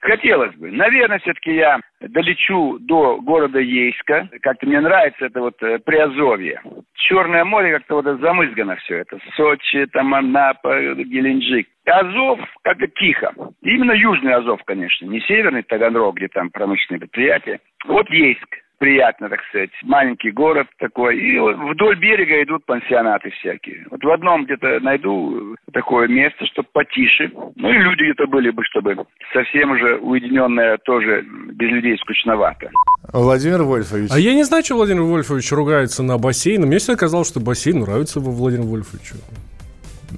Хотелось 0.00 0.54
бы. 0.56 0.70
Наверное, 0.70 1.18
все-таки 1.18 1.54
я 1.54 1.80
долечу 2.00 2.78
до 2.80 3.18
города 3.20 3.58
Ейска. 3.58 4.28
Как-то 4.42 4.66
мне 4.66 4.80
нравится 4.80 5.26
это 5.26 5.40
вот 5.40 5.60
э, 5.62 5.78
Приазовье. 5.78 6.60
Черное 6.94 7.44
море 7.44 7.72
как-то 7.72 7.96
вот 7.96 8.20
замызгано 8.20 8.76
все 8.76 8.98
это. 8.98 9.18
Сочи, 9.36 9.86
там 9.92 10.14
Анапа, 10.14 10.94
Геленджик. 10.94 11.68
Азов 11.86 12.40
как-то 12.62 12.86
тихо. 12.88 13.32
Именно 13.62 13.92
Южный 13.92 14.34
Азов, 14.34 14.60
конечно. 14.64 15.06
Не 15.06 15.20
Северный 15.20 15.62
Таганрог, 15.62 16.16
где 16.16 16.28
там 16.28 16.50
промышленные 16.50 17.00
предприятия. 17.00 17.60
Вот 17.86 18.08
Ейск. 18.10 18.46
Приятно, 18.78 19.30
так 19.30 19.40
сказать. 19.48 19.70
Маленький 19.82 20.30
город 20.30 20.66
такой. 20.78 21.18
И 21.18 21.38
вдоль 21.38 21.98
берега 21.98 22.42
идут 22.42 22.66
пансионаты 22.66 23.30
всякие. 23.30 23.86
Вот 23.90 24.04
в 24.04 24.10
одном 24.10 24.44
где-то 24.44 24.80
найду 24.80 25.56
такое 25.72 26.08
место, 26.08 26.44
чтобы 26.46 26.68
потише. 26.72 27.30
Ну 27.56 27.70
и 27.70 27.78
люди 27.78 28.02
где-то 28.02 28.26
были 28.26 28.50
бы, 28.50 28.62
чтобы 28.64 28.96
совсем 29.32 29.70
уже 29.70 29.96
уединенное 29.96 30.76
тоже 30.78 31.22
без 31.52 31.70
людей 31.70 31.96
скучновато. 31.98 32.70
Владимир 33.12 33.62
Вольфович. 33.62 34.10
А 34.12 34.18
я 34.18 34.34
не 34.34 34.44
знаю, 34.44 34.62
что 34.62 34.74
Владимир 34.74 35.02
Вольфович 35.02 35.52
ругается 35.52 36.02
на 36.02 36.18
бассейн. 36.18 36.62
Мне 36.62 36.76
всегда 36.78 36.96
казалось, 36.96 37.28
что 37.28 37.40
бассейн 37.40 37.80
нравится 37.80 38.20
во 38.20 38.30
Владимиру 38.30 38.68
Вольфовичу. 38.68 39.16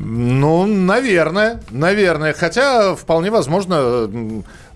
Ну, 0.00 0.66
наверное, 0.66 1.60
наверное. 1.70 2.32
Хотя, 2.32 2.94
вполне 2.94 3.30
возможно, 3.30 4.08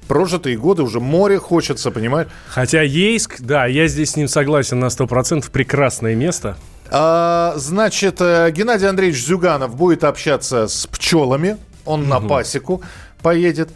прожитые 0.08 0.56
годы 0.56 0.82
уже 0.82 1.00
море 1.00 1.38
хочется, 1.38 1.90
понимаешь? 1.90 2.28
Хотя 2.48 2.82
Ейск, 2.82 3.40
да, 3.40 3.66
я 3.66 3.86
здесь 3.88 4.10
с 4.10 4.16
ним 4.16 4.28
согласен 4.28 4.78
на 4.80 4.86
100%, 4.86 5.50
прекрасное 5.50 6.14
место. 6.14 6.56
А, 6.90 7.54
значит, 7.56 8.20
э, 8.20 8.50
Геннадий 8.50 8.88
Андреевич 8.88 9.24
Зюганов 9.24 9.74
будет 9.76 10.04
общаться 10.04 10.68
с 10.68 10.86
пчелами. 10.86 11.56
Он 11.84 12.08
на 12.08 12.20
пасеку 12.20 12.82
поедет. 13.22 13.70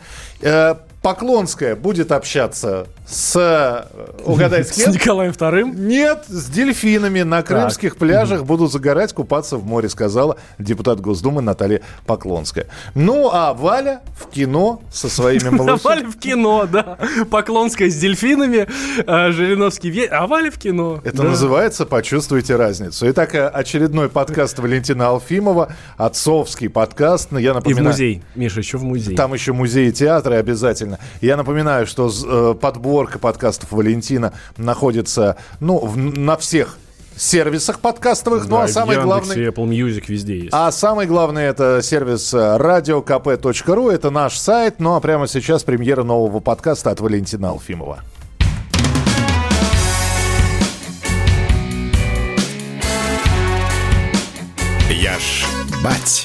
Поклонская 1.07 1.77
будет 1.77 2.11
общаться 2.11 2.89
с... 3.07 3.37
э, 3.37 4.23
Угадай, 4.25 4.65
с 4.65 4.71
С 4.75 4.83
кем? 4.83 4.93
Николаем 4.93 5.33
Вторым. 5.33 5.87
Нет, 5.87 6.25
с 6.27 6.47
дельфинами 6.47 7.23
на 7.23 7.45
крымских 7.45 7.97
пляжах 7.97 8.45
будут 8.45 8.73
загорать, 8.73 9.13
купаться 9.13 9.57
в 9.57 9.65
море, 9.65 9.89
сказала 9.89 10.37
депутат 10.59 11.01
Госдумы 11.01 11.43
Наталья 11.43 11.83
Поклонская. 12.07 12.67
Ну, 12.97 13.31
а 13.33 13.55
Валя 13.55 14.01
в 14.19 14.29
кино 14.31 14.83
со 14.93 15.09
своими 15.09 15.49
малышами. 15.51 15.81
Валя 15.85 16.09
в 16.09 16.19
кино, 16.19 16.67
да. 16.67 16.99
Поклонская 17.31 17.89
с 17.89 17.95
дельфинами, 17.95 18.67
э, 19.07 19.31
Жириновский 19.31 20.07
а 20.07 20.27
Валя 20.27 20.51
в 20.51 20.59
кино. 20.59 21.01
Это 21.05 21.23
называется 21.23 21.87
«Почувствуйте 21.87 22.57
разницу». 22.57 23.09
Итак, 23.11 23.33
э, 23.37 23.47
очередной 23.47 24.09
подкаст 24.09 24.59
Валентина 24.59 25.11
Алфимова, 25.11 25.73
отцовский 25.97 26.69
подкаст. 26.69 27.31
Но 27.31 27.39
Я 27.39 27.51
И 27.51 27.53
в 27.53 27.55
напоминаю, 27.57 27.87
музей. 27.87 28.23
Миша, 28.35 28.59
еще 28.59 28.79
в 28.79 28.83
музей. 28.83 29.15
Там 29.15 29.33
еще 29.35 29.53
музей 29.53 29.91
и 29.91 29.93
театры 29.93 30.35
обязательно. 30.35 30.96
Я 31.21 31.37
напоминаю, 31.37 31.87
что 31.87 32.11
э, 32.11 32.55
подборка 32.61 33.19
подкастов 33.19 33.73
Валентина 33.73 34.33
находится 34.57 35.37
ну, 35.61 35.79
в- 35.79 35.97
на 35.97 36.37
всех 36.37 36.79
сервисах 37.17 37.81
подкастовых. 37.81 38.45
ну 38.45 38.57
Да, 38.57 38.63
а 38.63 38.67
и 38.67 38.69
в 38.69 38.73
самый 38.73 38.97
Яндексе, 38.97 39.07
главный... 39.07 39.47
Apple 39.49 39.69
Music 39.69 40.05
везде 40.09 40.39
есть. 40.39 40.51
А 40.53 40.71
самый 40.71 41.07
главный 41.07 41.45
это 41.45 41.81
сервис 41.83 42.33
э, 42.35 42.37
radiokp.ru, 42.37 43.91
это 43.91 44.11
наш 44.11 44.37
сайт. 44.39 44.77
Ну 44.79 44.95
а 44.95 45.01
прямо 45.01 45.27
сейчас 45.27 45.65
премьера 45.65 46.03
нового 46.03 46.41
подкаста 46.41 46.91
от 46.91 47.01
Валентина 47.01 47.51
Алфимова. 47.51 48.01
Я 54.91 55.19
ж 55.19 55.45
бать. 55.83 56.23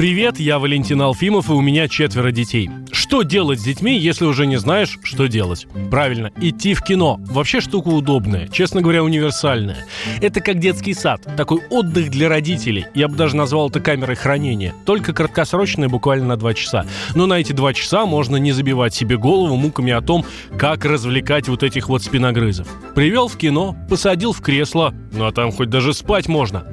Привет, 0.00 0.40
я 0.40 0.58
Валентин 0.58 1.02
Алфимов, 1.02 1.50
и 1.50 1.52
у 1.52 1.60
меня 1.60 1.86
четверо 1.86 2.30
детей. 2.30 2.70
Что 2.90 3.20
делать 3.20 3.60
с 3.60 3.64
детьми, 3.64 3.98
если 3.98 4.24
уже 4.24 4.46
не 4.46 4.56
знаешь, 4.56 4.98
что 5.02 5.26
делать? 5.26 5.66
Правильно, 5.90 6.30
идти 6.40 6.72
в 6.72 6.80
кино. 6.80 7.20
Вообще 7.26 7.60
штука 7.60 7.88
удобная, 7.88 8.48
честно 8.48 8.80
говоря, 8.80 9.04
универсальная. 9.04 9.86
Это 10.22 10.40
как 10.40 10.58
детский 10.58 10.94
сад, 10.94 11.26
такой 11.36 11.60
отдых 11.68 12.08
для 12.08 12.30
родителей. 12.30 12.86
Я 12.94 13.08
бы 13.08 13.16
даже 13.16 13.36
назвал 13.36 13.68
это 13.68 13.80
камерой 13.80 14.16
хранения. 14.16 14.74
Только 14.86 15.12
краткосрочная, 15.12 15.90
буквально 15.90 16.28
на 16.28 16.36
два 16.38 16.54
часа. 16.54 16.86
Но 17.14 17.26
на 17.26 17.34
эти 17.34 17.52
два 17.52 17.74
часа 17.74 18.06
можно 18.06 18.36
не 18.36 18.52
забивать 18.52 18.94
себе 18.94 19.18
голову 19.18 19.54
муками 19.56 19.92
о 19.92 20.00
том, 20.00 20.24
как 20.56 20.86
развлекать 20.86 21.46
вот 21.46 21.62
этих 21.62 21.90
вот 21.90 22.02
спиногрызов. 22.02 22.68
Привел 22.94 23.28
в 23.28 23.36
кино, 23.36 23.76
посадил 23.90 24.32
в 24.32 24.40
кресло, 24.40 24.94
ну 25.12 25.26
а 25.26 25.32
там 25.32 25.52
хоть 25.52 25.68
даже 25.68 25.92
спать 25.92 26.26
можно. 26.26 26.64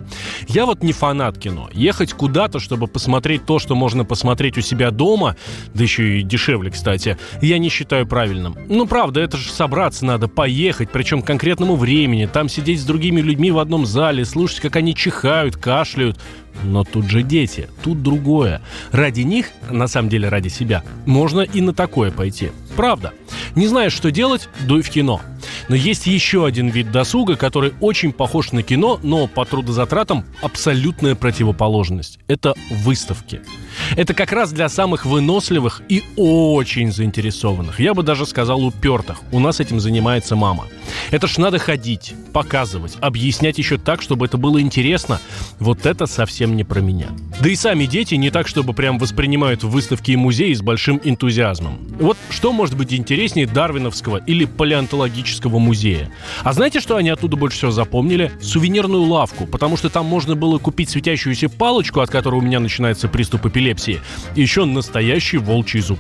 Я 0.48 0.66
вот 0.66 0.82
не 0.82 0.94
фанат 0.94 1.38
кино. 1.38 1.70
Ехать 1.74 2.14
куда-то, 2.14 2.60
чтобы 2.60 2.88
посмотреть 2.88 3.17
то, 3.46 3.60
что 3.60 3.76
можно 3.76 4.06
посмотреть 4.06 4.58
у 4.58 4.62
себя 4.62 4.92
дома, 4.92 5.36
да 5.74 5.84
еще 5.84 6.20
и 6.20 6.24
дешевле, 6.24 6.72
кстати, 6.72 7.18
я 7.42 7.58
не 7.58 7.70
считаю 7.70 8.08
правильным. 8.08 8.56
Ну, 8.70 8.88
правда, 8.88 9.22
это 9.22 9.38
же 9.38 9.50
собраться 9.50 10.06
надо, 10.06 10.28
поехать, 10.28 10.90
причем 10.92 11.22
к 11.22 11.28
конкретному 11.28 11.76
времени, 11.76 12.26
там 12.32 12.50
сидеть 12.50 12.82
с 12.82 12.86
другими 12.86 13.22
людьми 13.22 13.52
в 13.52 13.60
одном 13.60 13.86
зале, 13.86 14.26
слушать, 14.26 14.60
как 14.60 14.76
они 14.76 14.96
чихают, 14.96 15.56
кашляют. 15.58 16.20
Но 16.64 16.84
тут 16.84 17.10
же 17.10 17.24
дети, 17.24 17.70
тут 17.84 18.02
другое. 18.04 18.62
Ради 18.92 19.22
них, 19.22 19.52
на 19.70 19.88
самом 19.88 20.10
деле 20.10 20.30
ради 20.30 20.50
себя, 20.50 20.84
можно 21.06 21.42
и 21.42 21.62
на 21.62 21.74
такое 21.74 22.12
пойти. 22.12 22.52
Правда. 22.76 23.14
Не 23.56 23.68
знаешь, 23.68 23.94
что 23.94 24.12
делать, 24.12 24.50
дуй 24.68 24.82
в 24.82 24.90
кино. 24.90 25.22
Но 25.70 25.76
есть 25.76 26.08
еще 26.08 26.46
один 26.46 26.70
вид 26.70 26.92
досуга, 26.92 27.36
который 27.36 27.74
очень 27.80 28.12
похож 28.12 28.52
на 28.52 28.64
кино, 28.64 29.00
но 29.04 29.28
по 29.28 29.46
трудозатратам 29.46 30.26
абсолютная 30.42 31.16
противоположность. 31.16 32.20
Это 32.28 32.54
выставки. 32.70 33.42
Это 33.96 34.14
как 34.14 34.32
раз 34.32 34.52
для 34.52 34.70
самых 34.70 35.06
выносливых 35.06 35.82
и 35.90 36.04
очень 36.16 36.92
заинтересованных. 36.92 37.80
Я 37.80 37.94
бы 37.94 38.04
даже 38.04 38.26
сказал 38.26 38.64
упертых. 38.64 39.22
У 39.32 39.40
нас 39.40 39.60
этим 39.60 39.80
занимается 39.80 40.36
мама. 40.36 40.66
Это 41.12 41.28
ж 41.28 41.38
надо 41.38 41.60
ходить, 41.60 42.14
показывать, 42.34 42.98
объяснять 43.02 43.58
еще 43.58 43.78
так, 43.78 44.02
чтобы 44.02 44.26
это 44.26 44.38
было 44.38 44.62
интересно. 44.62 45.20
Вот 45.60 45.86
это 45.86 46.06
совсем 46.06 46.56
не 46.56 46.64
про 46.64 46.80
меня. 46.80 47.08
Да 47.40 47.50
и 47.50 47.56
сами 47.56 47.86
дети 47.86 48.16
не 48.16 48.30
так, 48.30 48.48
чтобы 48.48 48.74
прям 48.74 48.98
воспринимают 48.98 49.64
выставки 49.64 50.12
и 50.12 50.16
музеи 50.16 50.54
с 50.54 50.62
большим 50.62 51.00
энтузиазмом. 51.04 51.80
Вот 52.00 52.18
что 52.30 52.52
может 52.52 52.76
быть 52.76 52.94
интереснее 52.94 53.48
Дарвиновского 53.48 54.18
или 54.18 54.46
палеонтологического 54.46 55.60
музея? 55.60 56.12
А 56.44 56.54
знаете, 56.54 56.80
что 56.80 56.96
они 56.96 57.10
оттуда 57.10 57.38
больше 57.38 57.58
всего 57.58 57.72
запомнили? 57.72 58.32
Сувенирную 58.42 59.04
лавку, 59.04 59.46
потому 59.48 59.78
что 59.78 59.90
там 59.90 60.06
можно 60.06 60.36
было 60.36 60.58
купить 60.58 60.90
светящуюся 60.90 61.50
палочку, 61.50 62.00
от 62.00 62.10
которой 62.10 62.36
у 62.36 62.42
меня 62.42 62.60
начинается 62.60 63.08
приступ 63.08 63.46
эпилепсии, 63.46 63.67
и 64.36 64.42
еще 64.42 64.66
настоящий 64.66 65.38
волчий 65.38 65.82
зуб. 65.82 66.00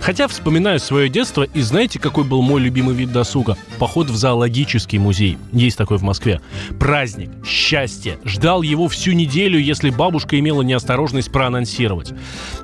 Хотя 0.00 0.28
вспоминаю 0.28 0.80
свое 0.80 1.08
детство, 1.08 1.42
и 1.42 1.60
знаете, 1.60 1.98
какой 1.98 2.24
был 2.24 2.42
мой 2.42 2.60
любимый 2.60 2.94
вид 2.94 3.12
досуга? 3.12 3.56
Поход 3.78 4.08
в 4.08 4.16
зоологический 4.16 4.98
музей. 4.98 5.38
Есть 5.52 5.76
такой 5.76 5.98
в 5.98 6.02
Москве. 6.02 6.40
Праздник, 6.78 7.30
счастье. 7.44 8.18
Ждал 8.24 8.62
его 8.62 8.88
всю 8.88 9.12
неделю, 9.12 9.58
если 9.58 9.90
бабушка 9.90 10.38
имела 10.38 10.62
неосторожность 10.62 11.30
проанонсировать. 11.30 12.12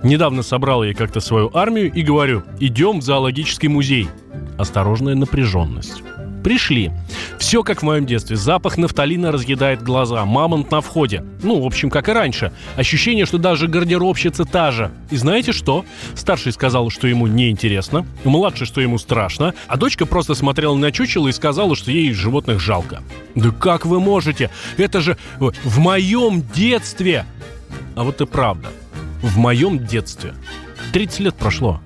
Недавно 0.02 0.42
собрал 0.42 0.84
я 0.84 0.94
как-то 0.94 1.20
свою 1.20 1.50
армию 1.54 1.92
и 1.92 2.02
говорю, 2.02 2.42
идем 2.60 3.00
в 3.00 3.02
зоологический 3.02 3.68
музей. 3.68 4.08
Осторожная 4.58 5.14
напряженность. 5.14 6.02
Пришли. 6.44 6.92
Все 7.38 7.62
как 7.62 7.80
в 7.80 7.84
моем 7.84 8.04
детстве. 8.04 8.36
Запах 8.36 8.76
нафталина 8.76 9.32
разъедает 9.32 9.82
глаза. 9.82 10.26
Мамонт 10.26 10.70
на 10.70 10.82
входе. 10.82 11.24
Ну, 11.42 11.58
в 11.58 11.64
общем, 11.64 11.88
как 11.88 12.10
и 12.10 12.12
раньше. 12.12 12.52
Ощущение, 12.76 13.24
что 13.24 13.38
даже 13.38 13.66
гардеробщица 13.66 14.44
та 14.44 14.70
же. 14.70 14.90
И 15.10 15.16
знаете 15.16 15.52
что? 15.52 15.86
Старший 16.14 16.52
сказал, 16.52 16.90
что 16.90 17.08
ему 17.08 17.26
неинтересно. 17.26 18.06
Младший, 18.24 18.66
что 18.66 18.82
ему 18.82 18.98
страшно. 18.98 19.54
А 19.68 19.78
дочка 19.78 20.04
просто 20.04 20.34
смотрела 20.34 20.76
на 20.76 20.92
чучело 20.92 21.28
и 21.28 21.32
сказала, 21.32 21.74
что 21.74 21.90
ей 21.90 22.12
животных 22.12 22.60
жалко. 22.60 23.02
Да 23.34 23.50
как 23.50 23.86
вы 23.86 23.98
можете? 23.98 24.50
Это 24.76 25.00
же 25.00 25.16
в 25.38 25.78
моем 25.78 26.42
детстве! 26.54 27.24
А 27.96 28.04
вот 28.04 28.20
и 28.20 28.26
правда. 28.26 28.68
В 29.22 29.38
моем 29.38 29.86
детстве. 29.86 30.34
30 30.92 31.20
лет 31.20 31.34
прошло. 31.36 31.80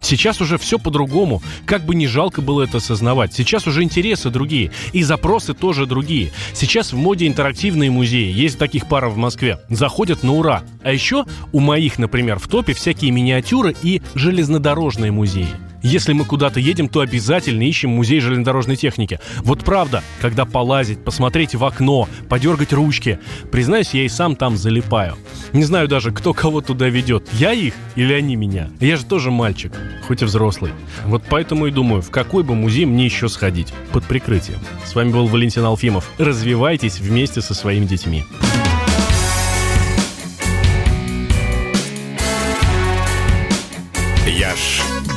Сейчас 0.00 0.40
уже 0.40 0.58
все 0.58 0.78
по-другому. 0.78 1.42
Как 1.66 1.84
бы 1.84 1.94
не 1.94 2.06
жалко 2.06 2.40
было 2.40 2.62
это 2.62 2.78
осознавать. 2.78 3.34
Сейчас 3.34 3.66
уже 3.66 3.82
интересы 3.82 4.30
другие. 4.30 4.70
И 4.92 5.02
запросы 5.02 5.54
тоже 5.54 5.86
другие. 5.86 6.30
Сейчас 6.54 6.92
в 6.92 6.96
моде 6.96 7.26
интерактивные 7.26 7.90
музеи. 7.90 8.32
Есть 8.32 8.58
таких 8.58 8.88
пара 8.88 9.08
в 9.08 9.16
Москве. 9.16 9.58
Заходят 9.68 10.22
на 10.22 10.32
ура. 10.34 10.62
А 10.82 10.92
еще 10.92 11.24
у 11.52 11.60
моих, 11.60 11.98
например, 11.98 12.38
в 12.38 12.48
топе 12.48 12.74
всякие 12.74 13.10
миниатюры 13.10 13.74
и 13.82 14.00
железнодорожные 14.14 15.10
музеи. 15.10 15.67
Если 15.82 16.12
мы 16.12 16.24
куда-то 16.24 16.60
едем, 16.60 16.88
то 16.88 17.00
обязательно 17.00 17.62
ищем 17.62 17.90
музей 17.90 18.20
железнодорожной 18.20 18.76
техники. 18.76 19.20
Вот 19.38 19.64
правда, 19.64 20.02
когда 20.20 20.44
полазить, 20.44 21.04
посмотреть 21.04 21.54
в 21.54 21.64
окно, 21.64 22.08
подергать 22.28 22.72
ручки. 22.72 23.18
Признаюсь, 23.52 23.94
я 23.94 24.04
и 24.04 24.08
сам 24.08 24.34
там 24.34 24.56
залипаю. 24.56 25.16
Не 25.52 25.64
знаю 25.64 25.88
даже, 25.88 26.10
кто 26.10 26.34
кого 26.34 26.60
туда 26.60 26.88
ведет. 26.88 27.28
Я 27.32 27.52
их 27.52 27.74
или 27.94 28.12
они 28.12 28.36
меня? 28.36 28.70
Я 28.80 28.96
же 28.96 29.04
тоже 29.04 29.30
мальчик, 29.30 29.72
хоть 30.06 30.22
и 30.22 30.24
взрослый. 30.24 30.72
Вот 31.04 31.22
поэтому 31.28 31.66
и 31.66 31.70
думаю, 31.70 32.02
в 32.02 32.10
какой 32.10 32.42
бы 32.42 32.54
музей 32.54 32.84
мне 32.84 33.04
еще 33.04 33.28
сходить. 33.28 33.72
Под 33.92 34.04
прикрытием. 34.04 34.58
С 34.84 34.94
вами 34.94 35.10
был 35.10 35.26
Валентин 35.26 35.64
Алфимов. 35.64 36.10
Развивайтесь 36.18 36.98
вместе 36.98 37.40
со 37.40 37.54
своими 37.54 37.86
детьми. 37.86 38.24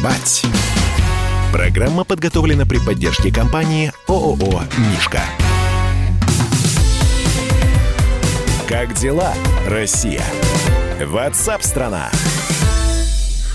Ж 0.01 0.03
бать. 0.03 0.45
Программа 1.51 2.03
подготовлена 2.03 2.65
при 2.65 2.77
поддержке 2.77 3.31
компании 3.31 3.91
ООО 4.07 4.63
«Мишка». 4.77 5.21
Как 8.67 8.93
дела, 8.93 9.33
Россия? 9.67 10.23
Ватсап-страна! 11.05 12.09
страна 12.11 12.40